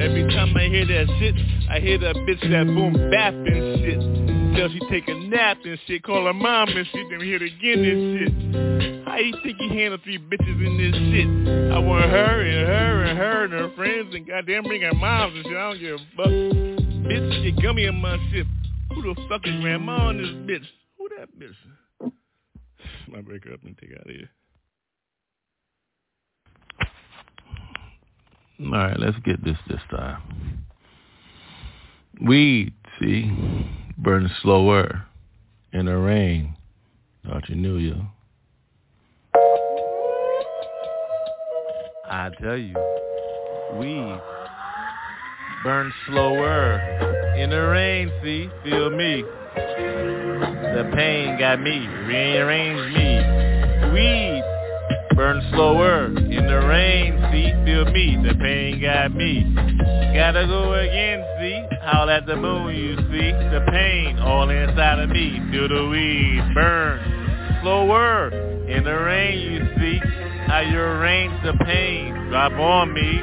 Every 0.00 0.26
time 0.34 0.56
I 0.56 0.68
hear 0.68 0.86
that 0.86 1.06
shit, 1.18 1.34
I 1.70 1.78
hear 1.78 1.98
that 1.98 2.16
bitch 2.16 2.40
that 2.50 2.66
boom 2.66 2.94
bap 3.10 3.34
and 3.34 3.78
shit. 3.78 4.56
tell 4.56 4.68
she 4.70 4.80
take 4.90 5.06
a 5.08 5.14
nap 5.14 5.58
and 5.64 5.78
shit, 5.86 6.02
call 6.02 6.26
her 6.26 6.32
mom 6.32 6.68
and 6.70 6.86
shit, 6.86 7.06
then 7.10 7.20
we 7.20 7.30
hit 7.30 7.42
again 7.42 7.84
and 7.84 8.18
shit. 8.18 9.06
How 9.06 9.18
you 9.18 9.34
think 9.42 9.58
you 9.60 9.68
handle 9.68 9.98
three 10.02 10.18
bitches 10.18 10.66
in 10.66 10.78
this 10.78 10.94
shit? 11.12 11.72
I 11.72 11.78
want 11.78 12.04
her 12.06 12.40
and 12.40 12.66
her 12.66 13.04
and 13.04 13.18
her 13.18 13.44
and 13.44 13.52
her 13.52 13.72
friends 13.76 14.14
and 14.14 14.26
goddamn 14.26 14.64
bring 14.64 14.82
her 14.82 14.94
moms 14.94 15.34
and 15.36 15.44
shit. 15.44 15.56
I 15.56 15.70
don't 15.70 15.80
give 15.80 15.94
a 15.94 16.16
fuck. 16.16 16.26
Bitch, 17.06 17.44
you 17.44 17.62
gummy 17.62 17.84
in 17.84 18.00
my 18.00 18.16
shit. 18.32 18.46
Who 18.94 19.02
the 19.02 19.14
fuck 19.28 19.46
is 19.46 19.60
grandma 19.60 20.08
on 20.08 20.16
this 20.18 20.28
bitch? 20.28 20.66
Who 20.98 21.08
that 21.18 21.28
bitch? 21.38 21.54
I 23.14 23.20
break 23.20 23.44
her 23.44 23.54
up 23.54 23.60
and 23.64 23.76
take 23.78 23.90
out 23.92 24.08
of 24.08 24.14
here. 24.14 24.30
All 28.60 28.70
right, 28.70 28.98
let's 28.98 29.18
get 29.24 29.44
this 29.44 29.56
this 29.68 29.80
time. 29.90 30.64
Weed, 32.20 32.72
see, 33.00 33.30
burns 33.98 34.30
slower 34.42 35.04
in 35.72 35.86
the 35.86 35.96
rain. 35.96 36.56
Thought 37.26 37.48
you 37.48 37.56
knew, 37.56 37.76
you. 37.76 37.96
I 42.04 42.30
tell 42.40 42.56
you, 42.56 42.74
weed 43.78 44.20
burns 45.62 45.94
slower 46.06 46.80
in 47.36 47.50
the 47.50 47.60
rain. 47.60 48.10
See, 48.22 48.48
feel 48.64 48.90
me. 48.90 49.24
The 50.74 50.90
pain 50.94 51.38
got 51.38 51.60
me, 51.60 51.86
rearranged 52.06 52.96
me. 52.96 53.92
Weed 53.92 54.42
burns 55.14 55.44
slower 55.52 56.06
in 56.06 56.46
the 56.46 56.66
rain. 56.66 57.12
See, 57.30 57.52
feel 57.64 57.84
me. 57.92 58.16
The 58.26 58.34
pain 58.40 58.80
got 58.80 59.12
me. 59.12 59.44
Gotta 60.14 60.46
go 60.46 60.72
again. 60.72 61.22
See, 61.38 61.76
howl 61.82 62.08
at 62.08 62.26
the 62.26 62.36
moon. 62.36 62.74
You 62.74 62.96
see 62.96 63.32
the 63.52 63.64
pain 63.70 64.18
all 64.18 64.48
inside 64.48 64.98
of 65.00 65.10
me. 65.10 65.40
Feel 65.50 65.68
the 65.68 65.88
weed 65.88 66.42
burn 66.54 67.60
slower 67.62 68.30
in 68.66 68.84
the 68.84 68.94
rain. 68.94 69.38
You 69.52 69.60
see 69.76 70.00
how 70.46 70.60
you 70.60 70.78
arrange 70.78 71.34
the 71.44 71.52
pain. 71.64 72.14
Drop 72.30 72.52
on 72.52 72.94
me. 72.94 73.20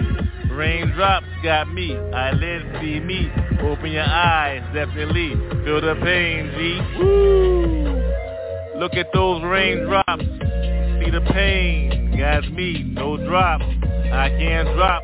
Raindrops 0.60 1.26
got 1.42 1.72
me. 1.72 1.96
Eyelids 1.96 2.66
see 2.82 3.00
me. 3.00 3.32
Open 3.62 3.94
your 3.94 4.04
eyes, 4.04 4.62
definitely. 4.74 5.30
Feel 5.64 5.80
the 5.80 5.96
pain, 6.04 6.52
G. 6.58 7.00
Woo! 7.00 8.78
Look 8.78 8.94
at 8.96 9.08
those 9.14 9.42
raindrops. 9.42 10.22
See 10.22 11.12
the 11.12 11.26
pain. 11.32 12.14
Got 12.20 12.52
me. 12.52 12.84
No 12.84 13.16
drop. 13.16 13.62
I 13.62 14.28
can't 14.38 14.68
drop. 14.76 15.02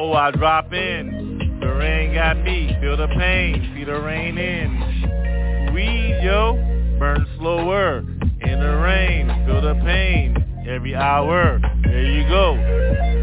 Oh, 0.00 0.14
I 0.14 0.32
drop 0.32 0.72
in. 0.72 1.58
The 1.60 1.74
rain 1.74 2.14
got 2.14 2.38
me. 2.38 2.76
Feel 2.80 2.96
the 2.96 3.06
pain. 3.06 3.72
See 3.76 3.84
the 3.84 4.00
rain 4.00 4.36
in. 4.36 5.72
Weed, 5.74 6.22
yo. 6.24 6.54
Burn 6.98 7.24
slower. 7.38 7.98
In 7.98 8.58
the 8.58 8.76
rain. 8.82 9.28
Feel 9.46 9.62
the 9.62 9.80
pain. 9.84 10.47
Every 10.68 10.94
hour. 10.94 11.58
There 11.82 12.02
you 12.02 12.28
go. 12.28 12.52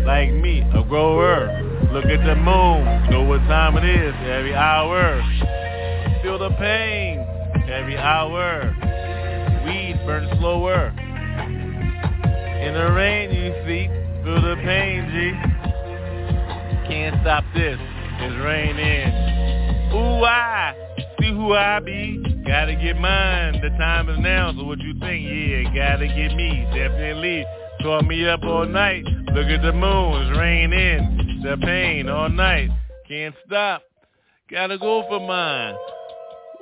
Like 0.04 0.34
me, 0.34 0.62
a 0.74 0.84
grower. 0.84 1.46
Look 1.93 2.06
at 2.06 2.26
the 2.26 2.36
moon. 2.36 3.12
Know 3.12 3.24
what 3.24 3.38
time 3.41 3.78
it 3.78 3.86
is. 3.86 4.16
Every 4.26 4.56
hour. 4.56 5.22
Feel 6.24 6.39
the 6.39 6.50
pain. 6.58 7.20
Every 7.70 7.98
hour. 7.98 8.76
Weed 9.64 10.02
burn 10.08 10.28
slower. 10.39 10.88
In 12.66 12.74
the 12.74 12.91
rain, 12.91 13.30
you 13.30 13.54
see. 13.68 13.89
Feel 14.24 14.41
the 14.41 14.56
pain, 14.66 15.06
G. 15.14 15.32
Can't 16.89 17.16
stop 17.22 17.43
this. 17.54 17.78
It's 17.80 18.43
raining. 18.43 19.93
Ooh, 19.93 20.24
I 20.26 20.74
see 21.20 21.30
who 21.30 21.54
I 21.54 21.80
be. 21.80 22.35
Gotta 22.46 22.76
get 22.76 22.98
mine. 22.98 23.60
The 23.62 23.70
time 23.78 24.08
is 24.08 24.20
now. 24.20 24.54
So 24.56 24.66
what 24.66 24.80
you 24.80 24.93
think? 25.00 25.26
Yeah, 25.26 25.64
gotta 25.74 26.08
get 26.08 26.36
me. 26.36 26.68
Definitely. 26.74 27.43
Call 27.82 28.04
me 28.04 28.28
up 28.28 28.43
all 28.43 28.68
night. 28.68 29.04
Look 29.34 29.48
at 29.48 29.64
the 29.64 29.74
moon. 29.74 30.22
It's 30.22 30.38
raining. 30.38 31.41
The 31.43 31.58
pain 31.58 32.08
all 32.08 32.30
night. 32.30 32.70
Can't 33.08 33.34
stop. 33.46 33.82
Gotta 34.50 34.78
go 34.78 35.04
for 35.10 35.20
mine. 35.20 35.76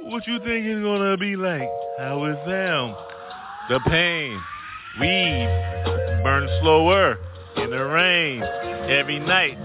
What 0.04 0.26
you 0.26 0.40
think 0.40 0.66
it's 0.66 0.82
gonna 0.82 1.18
be 1.18 1.36
like? 1.36 1.70
How 1.98 2.24
it 2.26 2.38
sound? 2.48 2.96
The 3.70 3.80
pain. 3.90 4.40
Weed. 5.02 6.22
Burn 6.24 6.48
slower. 6.62 7.18
In 7.58 7.70
the 7.70 7.86
rain. 7.86 8.42
Every 8.90 9.20
night. 9.20 9.58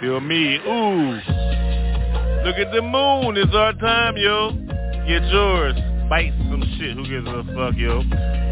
Feel 0.00 0.20
me. 0.20 0.56
Ooh. 0.56 1.14
Look 2.44 2.56
at 2.56 2.72
the 2.72 2.82
moon. 2.82 3.36
It's 3.36 3.54
our 3.54 3.74
time, 3.74 4.16
yo. 4.16 4.69
Get 5.10 5.24
yours. 5.24 5.74
Bite 6.08 6.32
some 6.48 6.62
shit. 6.78 6.94
Who 6.94 7.02
gives 7.02 7.26
a 7.26 7.42
fuck, 7.52 7.74
yo? 7.74 8.00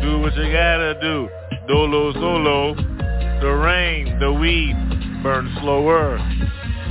Do 0.02 0.18
what 0.18 0.34
you 0.34 0.50
gotta 0.50 0.98
do. 1.00 1.28
Dolo 1.68 2.12
solo. 2.14 2.74
The 2.74 3.46
rain, 3.46 4.18
the 4.18 4.32
weed, 4.32 4.74
burn 5.22 5.56
slower. 5.61 6.18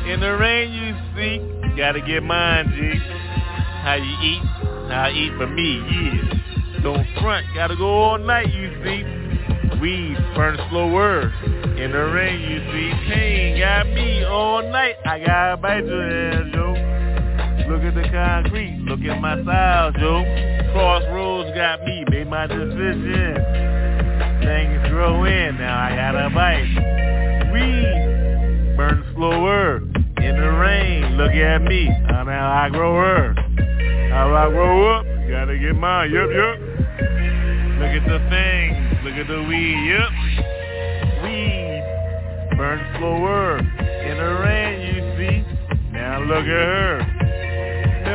In 0.08 0.22
the 0.22 0.38
rain 0.38 0.72
you 0.72 0.96
see, 1.18 1.76
gotta 1.76 2.00
get 2.00 2.24
mine, 2.24 2.72
G. 2.78 2.98
How 3.84 3.96
you 3.96 4.16
eat? 4.24 4.42
How 4.90 5.08
I 5.08 5.12
eat 5.12 5.34
for 5.36 5.48
me, 5.48 5.84
yeah. 5.92 6.82
Don't 6.82 7.06
front, 7.20 7.46
gotta 7.54 7.76
go 7.76 7.90
all 7.90 8.18
night, 8.20 8.48
you 8.54 8.72
see. 8.86 9.04
Weed 9.82 10.16
burn 10.34 10.56
slower. 10.70 11.24
In 11.76 11.92
the 11.92 12.06
rain 12.16 12.40
you 12.40 12.60
see, 12.72 13.10
pain 13.10 13.60
got 13.60 13.86
me 13.88 14.24
all 14.24 14.62
night. 14.72 14.96
I 15.06 15.20
gotta 15.20 15.58
bite 15.58 15.86
your 15.86 16.32
ass, 16.32 16.54
yo. 16.54 16.87
Look 17.68 17.84
at 17.84 17.96
the 17.96 18.08
concrete, 18.10 18.80
look 18.88 19.02
at 19.02 19.20
my 19.20 19.44
style, 19.44 19.92
yo. 20.00 20.24
Crossroads 20.72 21.54
got 21.54 21.84
me, 21.84 22.06
made 22.10 22.30
my 22.30 22.48
decision. 22.48 23.36
Things 24.40 24.88
grow 24.90 25.26
in, 25.26 25.58
now 25.58 25.78
I 25.78 25.94
gotta 25.94 26.30
bite. 26.34 27.52
Weed 27.52 28.76
burn 28.78 29.04
slower 29.16 29.78
in 29.78 30.36
the 30.40 30.52
rain. 30.60 31.18
Look 31.18 31.34
at 31.34 31.62
me, 31.64 31.90
how 32.08 32.24
now 32.24 32.52
I 32.54 32.70
grow 32.70 32.96
her. 32.96 33.34
How 34.12 34.34
I 34.34 34.50
grow 34.50 35.00
up, 35.00 35.06
gotta 35.30 35.60
get 35.60 35.76
mine, 35.76 36.10
yup, 36.10 36.30
yup. 36.30 36.60
Look 37.80 37.92
at 37.92 38.08
the 38.08 38.20
thing, 38.30 39.04
look 39.04 39.14
at 39.14 39.28
the 39.28 39.44
weed, 39.44 39.78
yup. 39.92 40.12
Weed 41.22 41.84
burn 42.56 42.80
slower 42.98 43.60
in 43.60 44.18
the 44.18 44.34
rain, 44.42 44.96
you 44.96 45.02
see. 45.18 45.92
Now 45.92 46.22
look 46.22 46.44
at 46.44 46.48
her. 46.48 47.27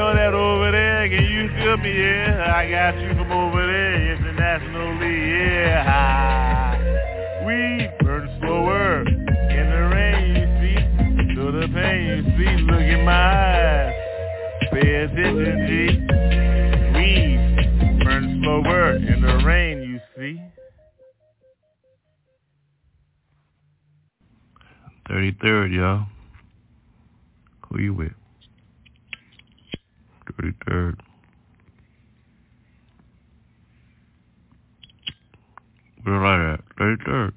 Feel 0.03 0.15
that 0.15 0.35
over 0.35 0.73
there, 0.73 1.09
can 1.09 1.23
you 1.23 1.49
feel 1.55 1.77
me? 1.77 1.97
Yeah, 1.97 2.53
I 2.57 2.69
got 2.69 2.99
you 3.01 3.11
from 3.15 3.31
over 3.31 3.65
there, 3.65 4.17
internationally, 4.17 5.31
yeah. 5.31 6.75
We 7.47 7.89
burn 8.05 8.27
slower 8.41 9.03
in 9.07 9.71
the 9.71 9.83
rain, 9.95 10.35
you 10.35 10.47
see. 10.59 10.75
Feel 11.37 11.53
the 11.53 11.69
pain, 11.73 12.03
you 12.09 12.23
see. 12.37 12.53
Look 12.65 12.81
in 12.81 13.05
my 13.05 13.13
eyes. 13.15 13.95
Pay 14.73 14.93
attention, 15.05 15.57
G. 15.69 15.71
We 16.99 17.09
burn 18.03 18.25
slower 18.43 18.97
in 18.97 19.21
the 19.23 19.35
rain, 19.47 19.83
you 19.83 20.01
see. 20.17 20.35
33rd, 25.09 25.71
y'all. 25.77 26.07
Who 27.69 27.79
you 27.81 27.95
with? 27.95 28.13
33rd. 30.43 30.97
Where 36.03 36.19
right 36.19 36.55
at? 36.55 36.61
33rd. 36.81 37.33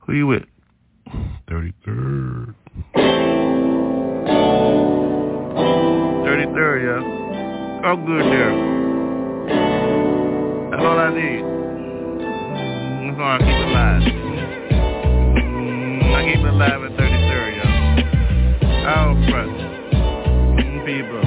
Who 0.00 0.12
you 0.14 0.26
with? 0.26 0.42
33rd. 1.48 2.54
33rd, 6.26 6.78
yeah. 6.82 7.02
Oh, 7.84 7.96
good 7.96 8.24
there. 8.24 8.54
That's 10.70 10.82
all 10.82 10.98
I 10.98 11.10
need. 11.14 11.44
That's 13.06 13.20
all 13.20 13.30
I 13.30 13.38
keep 13.38 13.58
alive. 13.68 14.02
I 16.14 16.16
keep 16.24 16.42
alive 16.44 16.82
at 16.82 16.87
33rd, 16.87 16.87
front. 18.92 19.52
Mm, 20.56 20.86
People. 20.86 21.22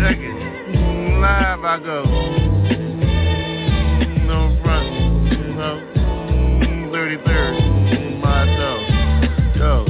Check 0.00 0.18
it. 0.18 1.20
Live 1.20 1.64
I 1.64 1.78
go. 1.84 1.98
No 4.24 4.40
front. 4.62 4.88
No. 5.56 5.70
Mm, 6.64 6.90
33rd. 6.92 7.54
Mm, 7.92 8.20
My 8.22 8.46
toe. 8.56 8.82
Yo. 9.58 9.84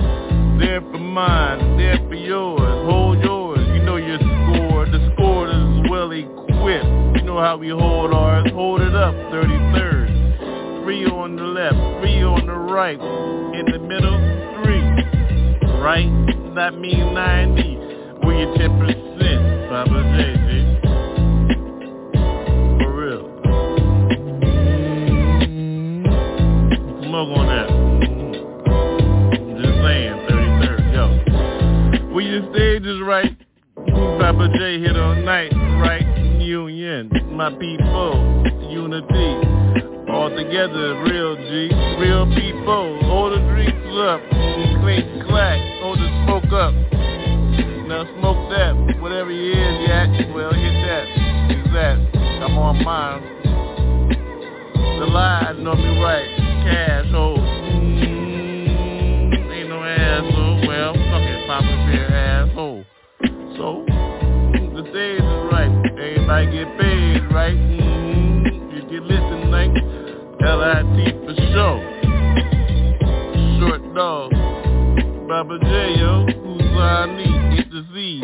There 0.58 0.80
for 0.80 0.98
mine. 0.98 1.76
There 1.78 1.98
for 2.08 2.14
yours. 2.14 2.86
Hold 2.90 3.22
yours. 3.22 3.60
You 3.74 3.82
know 3.84 3.96
your 3.96 4.18
score. 4.18 4.86
The 4.86 5.12
score 5.14 5.46
is 5.48 5.90
well 5.90 6.10
equipped. 6.10 7.16
You 7.16 7.22
know 7.22 7.38
how 7.38 7.56
we 7.58 7.68
hold 7.68 8.12
ours. 8.12 8.50
Hold 8.52 8.80
it 8.80 8.94
up. 8.96 9.14
33rd. 9.14 10.82
Three 10.82 11.04
on 11.06 11.36
the 11.36 11.42
left. 11.44 11.76
Three 12.00 12.22
on 12.24 12.46
the 12.46 12.54
right. 12.54 12.98
In 12.98 13.66
the 13.72 13.78
middle. 13.78 14.37
33. 14.68 15.80
Right? 15.80 16.10
That 16.54 16.78
means 16.78 17.14
90. 17.14 17.76
Where 18.26 18.36
your 18.38 18.54
10%? 18.56 19.68
Papa 19.68 19.98
J, 20.16 20.18
G. 20.48 20.50
For 22.82 22.92
real. 22.94 23.24
Smoke 27.02 27.32
on 27.36 27.46
that. 27.48 27.68
Just 29.56 29.76
saying, 29.82 30.16
33rd, 30.28 30.82
yo. 30.92 31.04
When 32.14 32.24
your 32.26 32.42
stage 32.52 32.84
is 32.86 33.00
right, 33.02 33.34
Papa 34.18 34.48
J 34.58 34.60
hit 34.80 34.96
all 34.96 35.14
night, 35.14 35.52
right? 35.80 36.06
Union, 36.40 37.10
my 37.32 37.50
people, 37.50 38.44
unity. 38.70 39.87
All 40.18 40.34
together, 40.34 41.00
real 41.04 41.36
G, 41.36 41.70
real 42.00 42.26
people. 42.34 42.98
Hold 43.06 43.38
the 43.38 43.40
drinks 43.54 43.94
up, 44.02 44.20
clink 44.82 45.06
clack, 45.28 45.60
hold 45.78 45.98
the 46.00 46.08
smoke 46.26 46.50
up. 46.52 46.74
Now 47.86 48.02
smoke 48.18 48.50
that, 48.50 48.74
whatever 49.00 49.30
you 49.30 49.52
is, 49.52 49.88
yak, 49.88 50.10
well 50.34 50.52
hit 50.52 50.74
that, 50.82 51.06
is 51.54 51.72
that. 51.72 51.98
I'm 52.42 52.58
on 52.58 52.82
mine. 52.82 53.22
The 54.98 55.06
lie 55.06 55.52
know 55.56 55.76
me 55.76 56.00
right, 56.02 56.26
cash 56.66 57.06
hold. 57.12 57.38
Mm, 57.38 58.10
ain't 59.52 59.68
no 59.68 59.84
asshole, 59.84 60.66
well, 60.66 60.94
fuck 60.94 61.22
it, 61.22 61.46
Papa 61.46 61.74
Bear 61.86 62.10
asshole. 62.10 62.84
So, 63.56 63.84
the 63.86 64.82
stage 64.90 65.22
is 65.22 65.46
right, 65.52 65.70
everybody 65.96 66.46
get 66.50 66.76
paid, 66.76 67.22
right? 67.32 67.54
Mm, 67.54 68.74
you 68.74 68.82
get 68.90 69.02
lit 69.04 69.17
L-I-T 70.40 70.96
for 71.26 71.34
sure. 71.50 71.78
Short 73.58 73.82
dog, 73.94 74.30
Baba 75.28 75.58
J, 75.58 75.94
yo, 75.98 76.26
who's 76.26 76.62
I 76.78 77.06
need, 77.16 77.56
get 77.56 77.70
the 77.70 77.82
Z. 77.92 78.22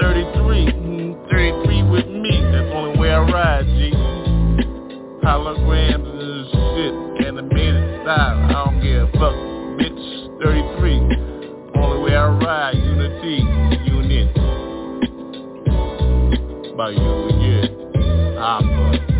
33, 0.00 0.72
mm, 0.72 1.28
33 1.28 1.82
with 1.90 2.06
me, 2.06 2.40
that's 2.52 2.70
the 2.70 2.74
only 2.74 2.98
way 3.00 3.10
I 3.10 3.18
ride, 3.18 3.66
G. 3.66 3.90
Holograms 5.24 6.06
and 6.06 6.46
shit, 6.52 7.26
animated 7.26 8.02
style, 8.02 8.38
I 8.44 8.52
don't 8.52 8.80
give 8.80 9.08
a 9.08 9.12
fuck, 9.18 9.34
bitch. 9.76 10.04
33, 10.44 11.00
only 11.82 11.98
way 12.04 12.14
I 12.16 12.28
ride, 12.28 12.76
unity, 12.76 13.42
unit. 13.90 14.34
By 16.76 16.90
you, 16.90 17.28
yeah. 17.40 19.15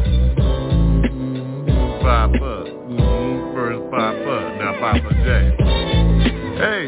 Papa. 2.06 2.38
Papa. 2.38 2.70
Mm, 2.86 3.52
first 3.52 3.82
Papa, 3.90 4.34
now 4.60 4.72
Papa 4.78 5.10
J. 5.24 5.26
Hey, 6.56 6.86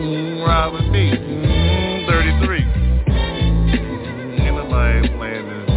mm, 0.00 0.40
ride 0.46 0.72
with 0.72 0.88
me, 0.90 1.12
mm, 1.12 2.06
33. 2.06 2.64
Mm, 3.12 4.40
ain't 4.40 4.56
nobody 4.56 5.08
playing 5.18 5.46
this 5.50 5.68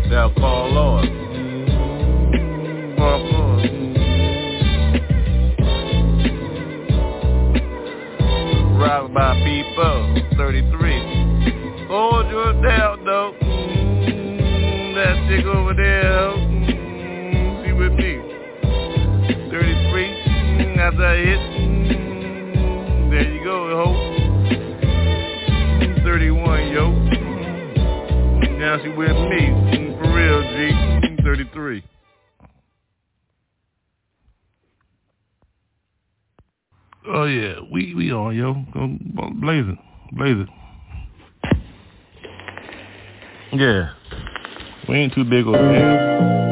shit. 0.00 0.08
They'll 0.08 0.32
call 0.32 0.72
Lord. 0.72 1.04
Mm. 1.04 1.68
Mm. 2.96 3.60
Ride 8.80 9.12
by 9.12 9.30
people, 9.44 9.96
33. 10.38 11.86
Hold 11.88 12.30
your 12.30 12.52
down 12.62 13.04
though. 13.04 13.49
Chick 15.30 15.46
over 15.46 15.74
there. 15.74 16.32
Mm, 16.34 17.64
she 17.64 17.72
with 17.72 17.92
me. 17.92 18.18
33. 19.48 19.62
Mm, 20.58 20.76
after 20.78 21.06
I 21.06 21.16
hit. 21.18 21.38
Mm, 21.38 23.10
there 23.12 23.32
you 23.32 23.44
go, 23.44 23.56
ho. 23.76 23.94
Mm, 25.78 26.02
31, 26.02 26.72
yo. 26.72 26.90
Now 28.58 28.82
she 28.82 28.88
with 28.88 29.16
me. 29.30 29.42
Mm, 29.70 29.98
for 30.02 30.10
real, 30.12 30.42
G. 30.42 30.74
Mm, 31.06 31.22
33. 31.22 31.84
Oh 37.06 37.24
yeah, 37.26 37.54
we 37.70 37.94
we 37.94 38.10
on 38.12 38.34
yo, 38.34 38.54
go 38.74 38.88
blazing, 39.40 39.78
blazing. 40.12 40.48
Yeah, 43.52 43.90
we 44.90 44.98
ain't 44.98 45.14
too 45.14 45.24
big 45.24 45.46
over 45.46 45.72
here. 45.72 46.49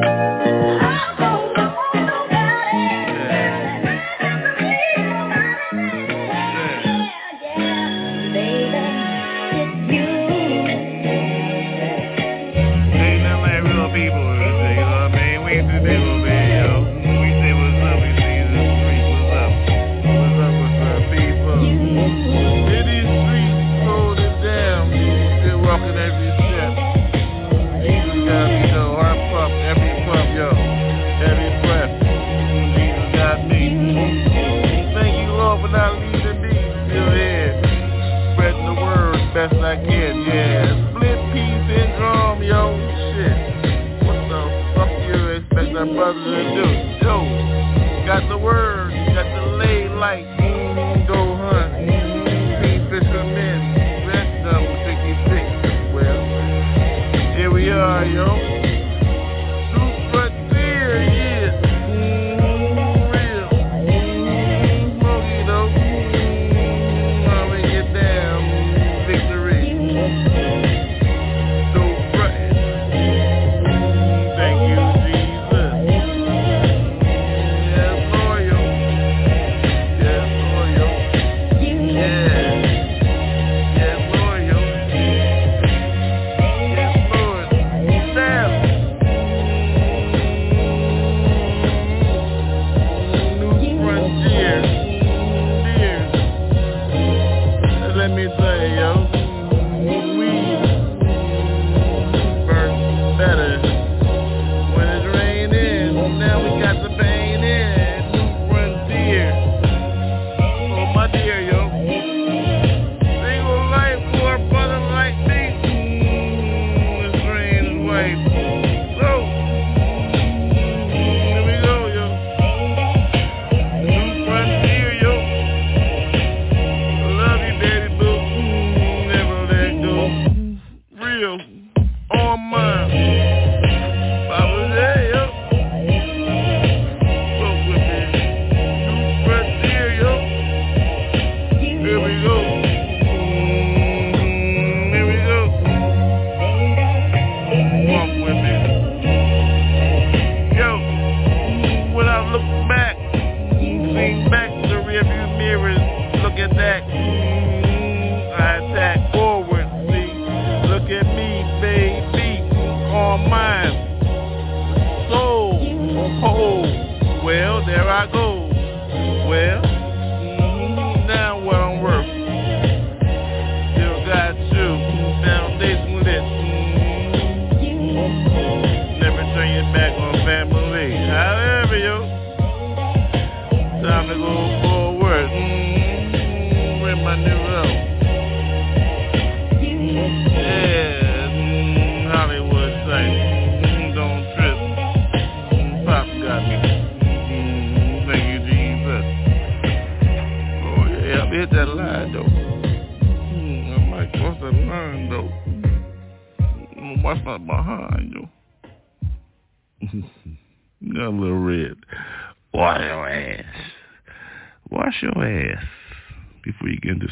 To 46.30 46.44
do? 46.54 46.66
Yo, 47.04 47.14
got 48.06 48.28
the 48.28 48.38
word, 48.38 48.77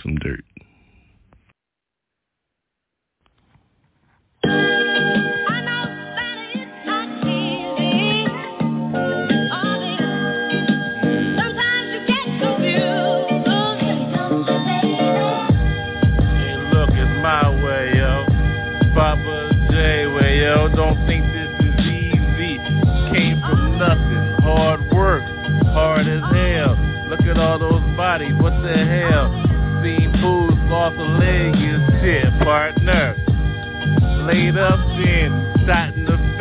some 0.03 0.17
dirt. 0.17 0.45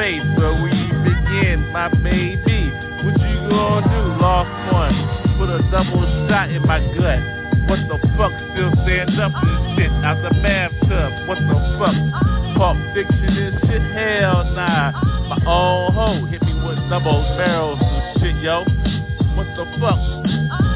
Face. 0.06 0.22
Where 0.38 0.54
we 0.62 0.70
begin, 1.02 1.66
my 1.74 1.90
baby. 1.90 2.70
What 3.02 3.18
you 3.26 3.50
gonna 3.50 3.90
do? 3.90 4.22
Lost 4.22 4.54
one. 4.70 4.94
Put 5.42 5.50
a 5.50 5.66
double 5.74 6.06
shot 6.30 6.52
in 6.52 6.62
my 6.62 6.78
gut. 6.94 7.18
What 7.66 7.82
the 7.90 7.98
fuck 8.14 8.30
still 8.54 8.70
stands 8.86 9.18
up 9.18 9.34
and 9.34 9.74
shit 9.74 9.90
out 10.06 10.22
the 10.22 10.30
bathtub? 10.46 11.10
What 11.26 11.42
the 11.42 11.58
fuck? 11.82 11.98
Pulp 12.54 12.78
fiction 12.94 13.34
and 13.34 13.58
shit? 13.66 13.82
Hell 13.82 14.46
nah. 14.54 14.94
My 15.26 15.42
old 15.50 15.96
hoe 15.96 16.26
hit 16.30 16.44
me 16.44 16.54
with 16.54 16.78
double 16.88 17.26
barrels 17.34 17.82
and 17.82 18.22
shit, 18.22 18.38
yo. 18.46 18.62
What 19.34 19.50
the 19.58 19.66
fuck? 19.82 19.98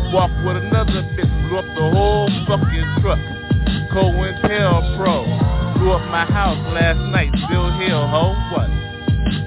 Walk 0.09 0.33
with 0.41 0.57
another 0.57 1.05
bitch, 1.13 1.29
blew 1.45 1.59
up 1.59 1.69
the 1.77 1.85
whole 1.93 2.33
fucking 2.49 2.97
truck. 3.05 3.21
COINTELPRO. 3.93 5.77
Blew 5.77 5.91
up 5.91 6.01
my 6.09 6.25
house 6.25 6.57
last 6.73 6.97
night, 7.13 7.29
still 7.45 7.69
heal, 7.77 8.07
ho. 8.07 8.33
What? 8.49 8.78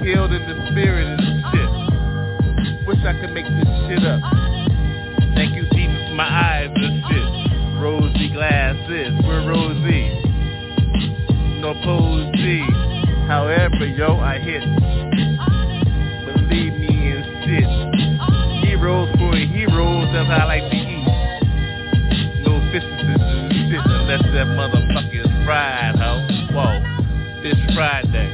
Healed 0.02 0.32
in 0.32 0.42
the 0.42 0.66
spirit 0.72 1.06
and 1.06 1.20
shit. 1.52 2.86
Wish 2.88 2.98
I 3.06 3.14
could 3.20 3.30
make 3.32 3.46
this 3.46 3.70
shit 3.86 4.02
up. 4.02 4.20
Thank 5.36 5.54
you, 5.54 5.62
Jesus, 5.70 6.10
my 6.14 6.26
eyes 6.26 6.70
and 6.74 7.02
shit. 7.06 7.80
Rosy 7.80 8.30
glasses, 8.32 9.14
we're 9.22 9.46
Rosie. 9.46 10.10
No 11.60 11.74
posy. 11.84 12.62
However, 13.28 13.86
yo, 13.86 14.18
I 14.18 14.38
hit. 14.40 14.64
Believe 16.26 16.74
me 16.74 17.12
and 17.14 17.24
shit. 17.46 18.68
Heroes 18.68 19.08
for 19.18 19.36
heroes, 19.36 20.08
that's 20.12 20.26
how 20.26 20.42
I 20.42 20.58
like 20.58 20.68
to 20.68 20.76
eat. 20.76 21.06
No 22.42 22.58
fishes 22.72 22.90
and 22.90 23.52
shit 23.70 23.86
unless 23.86 24.22
that 24.34 24.48
motherfucker 24.50 25.24
is 25.24 25.30
fried, 25.46 25.94
ho. 25.94 26.26
Whoa, 26.50 26.82
Fish 27.42 27.76
Friday. 27.76 28.31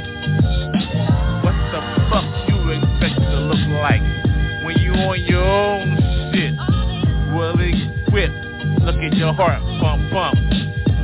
Your 9.28 9.34
heart 9.34 9.60
pump 9.78 10.10
pump. 10.10 10.38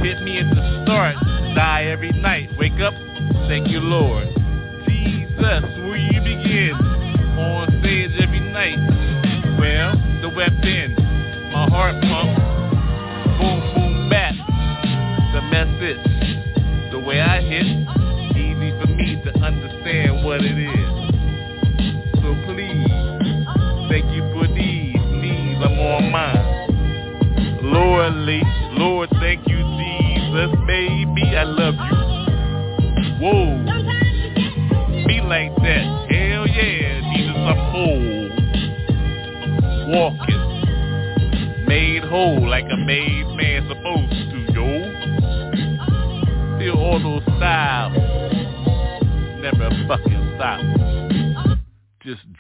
Hit 0.03 0.23
me 0.23 0.39
at 0.39 0.49
the 0.55 0.83
start. 0.85 1.17
Die 1.55 1.85
every 1.85 2.11
night. 2.13 2.49
Wake 2.59 2.81
up. 2.81 2.95
Thank 3.49 3.69
you, 3.69 3.81
Lord. 3.81 4.24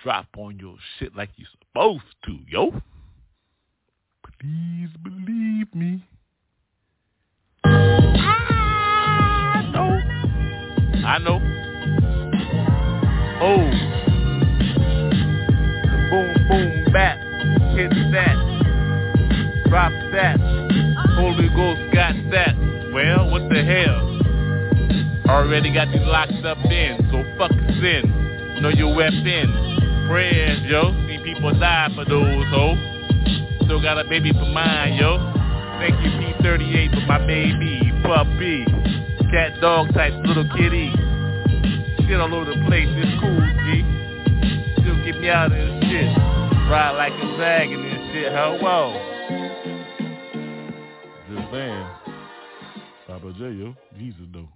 Drop 0.04 0.26
on 0.36 0.58
your 0.60 0.76
shit 0.98 1.16
like 1.16 1.30
you 1.36 1.46
supposed 1.58 2.04
to, 2.26 2.36
yo. 2.46 2.70
Please 4.38 4.90
believe 5.02 5.74
me. 5.74 6.04
I 7.64 9.62
know. 9.72 9.98
I 11.06 11.18
know. 11.18 11.40
Oh. 13.40 13.70
Boom, 16.10 16.34
boom, 16.50 16.92
bat. 16.92 17.18
Hit 17.74 17.90
that. 18.12 18.36
Drop 19.70 19.92
that. 20.12 20.38
Holy 21.16 21.48
Ghost 21.48 21.80
got 21.94 22.14
that. 22.30 22.54
Well, 22.92 23.30
what 23.30 23.48
the 23.48 23.64
hell? 23.64 24.10
Already 25.34 25.72
got 25.72 25.88
you 25.88 26.00
locked 26.00 26.44
up 26.44 26.58
in, 26.66 26.98
so 27.10 27.24
fuck 27.38 27.52
sin. 27.80 28.60
Know 28.60 28.68
your 28.68 28.94
weapon. 28.94 29.83
Prayers, 30.08 30.60
yo. 30.64 30.92
See 31.06 31.18
people 31.24 31.52
die 31.58 31.88
for 31.94 32.04
those, 32.04 32.44
ho. 32.50 32.76
Still 33.64 33.80
got 33.80 33.98
a 33.98 34.04
baby 34.08 34.32
for 34.32 34.46
mine, 34.46 34.94
yo. 34.94 35.16
Thank 35.80 35.96
you, 36.04 36.10
P38, 36.20 36.94
for 36.94 37.06
my 37.06 37.18
baby, 37.26 37.92
puppy. 38.02 38.64
Cat 39.30 39.60
dog 39.60 39.92
type 39.94 40.12
little 40.24 40.48
kitty. 40.56 40.92
Shit 42.06 42.20
all 42.20 42.34
over 42.34 42.44
the 42.44 42.60
place, 42.66 42.88
it's 42.88 43.20
cool, 43.20 43.40
G. 43.64 43.82
Still 44.82 44.96
get 45.04 45.20
me 45.20 45.28
out 45.28 45.50
of 45.50 45.52
this 45.52 45.84
shit. 45.88 46.16
Ride 46.68 46.92
like 46.96 47.12
a 47.12 47.36
dragon 47.36 47.80
and 47.80 47.92
this 47.92 48.12
shit, 48.12 48.32
ho, 48.32 48.58
Whoa. 48.60 49.14
Just 51.30 51.50
saying. 51.50 51.86
Papa 53.06 53.32
J, 53.38 53.50
yo. 53.52 53.74
Jesus, 53.98 54.26
though. 54.32 54.48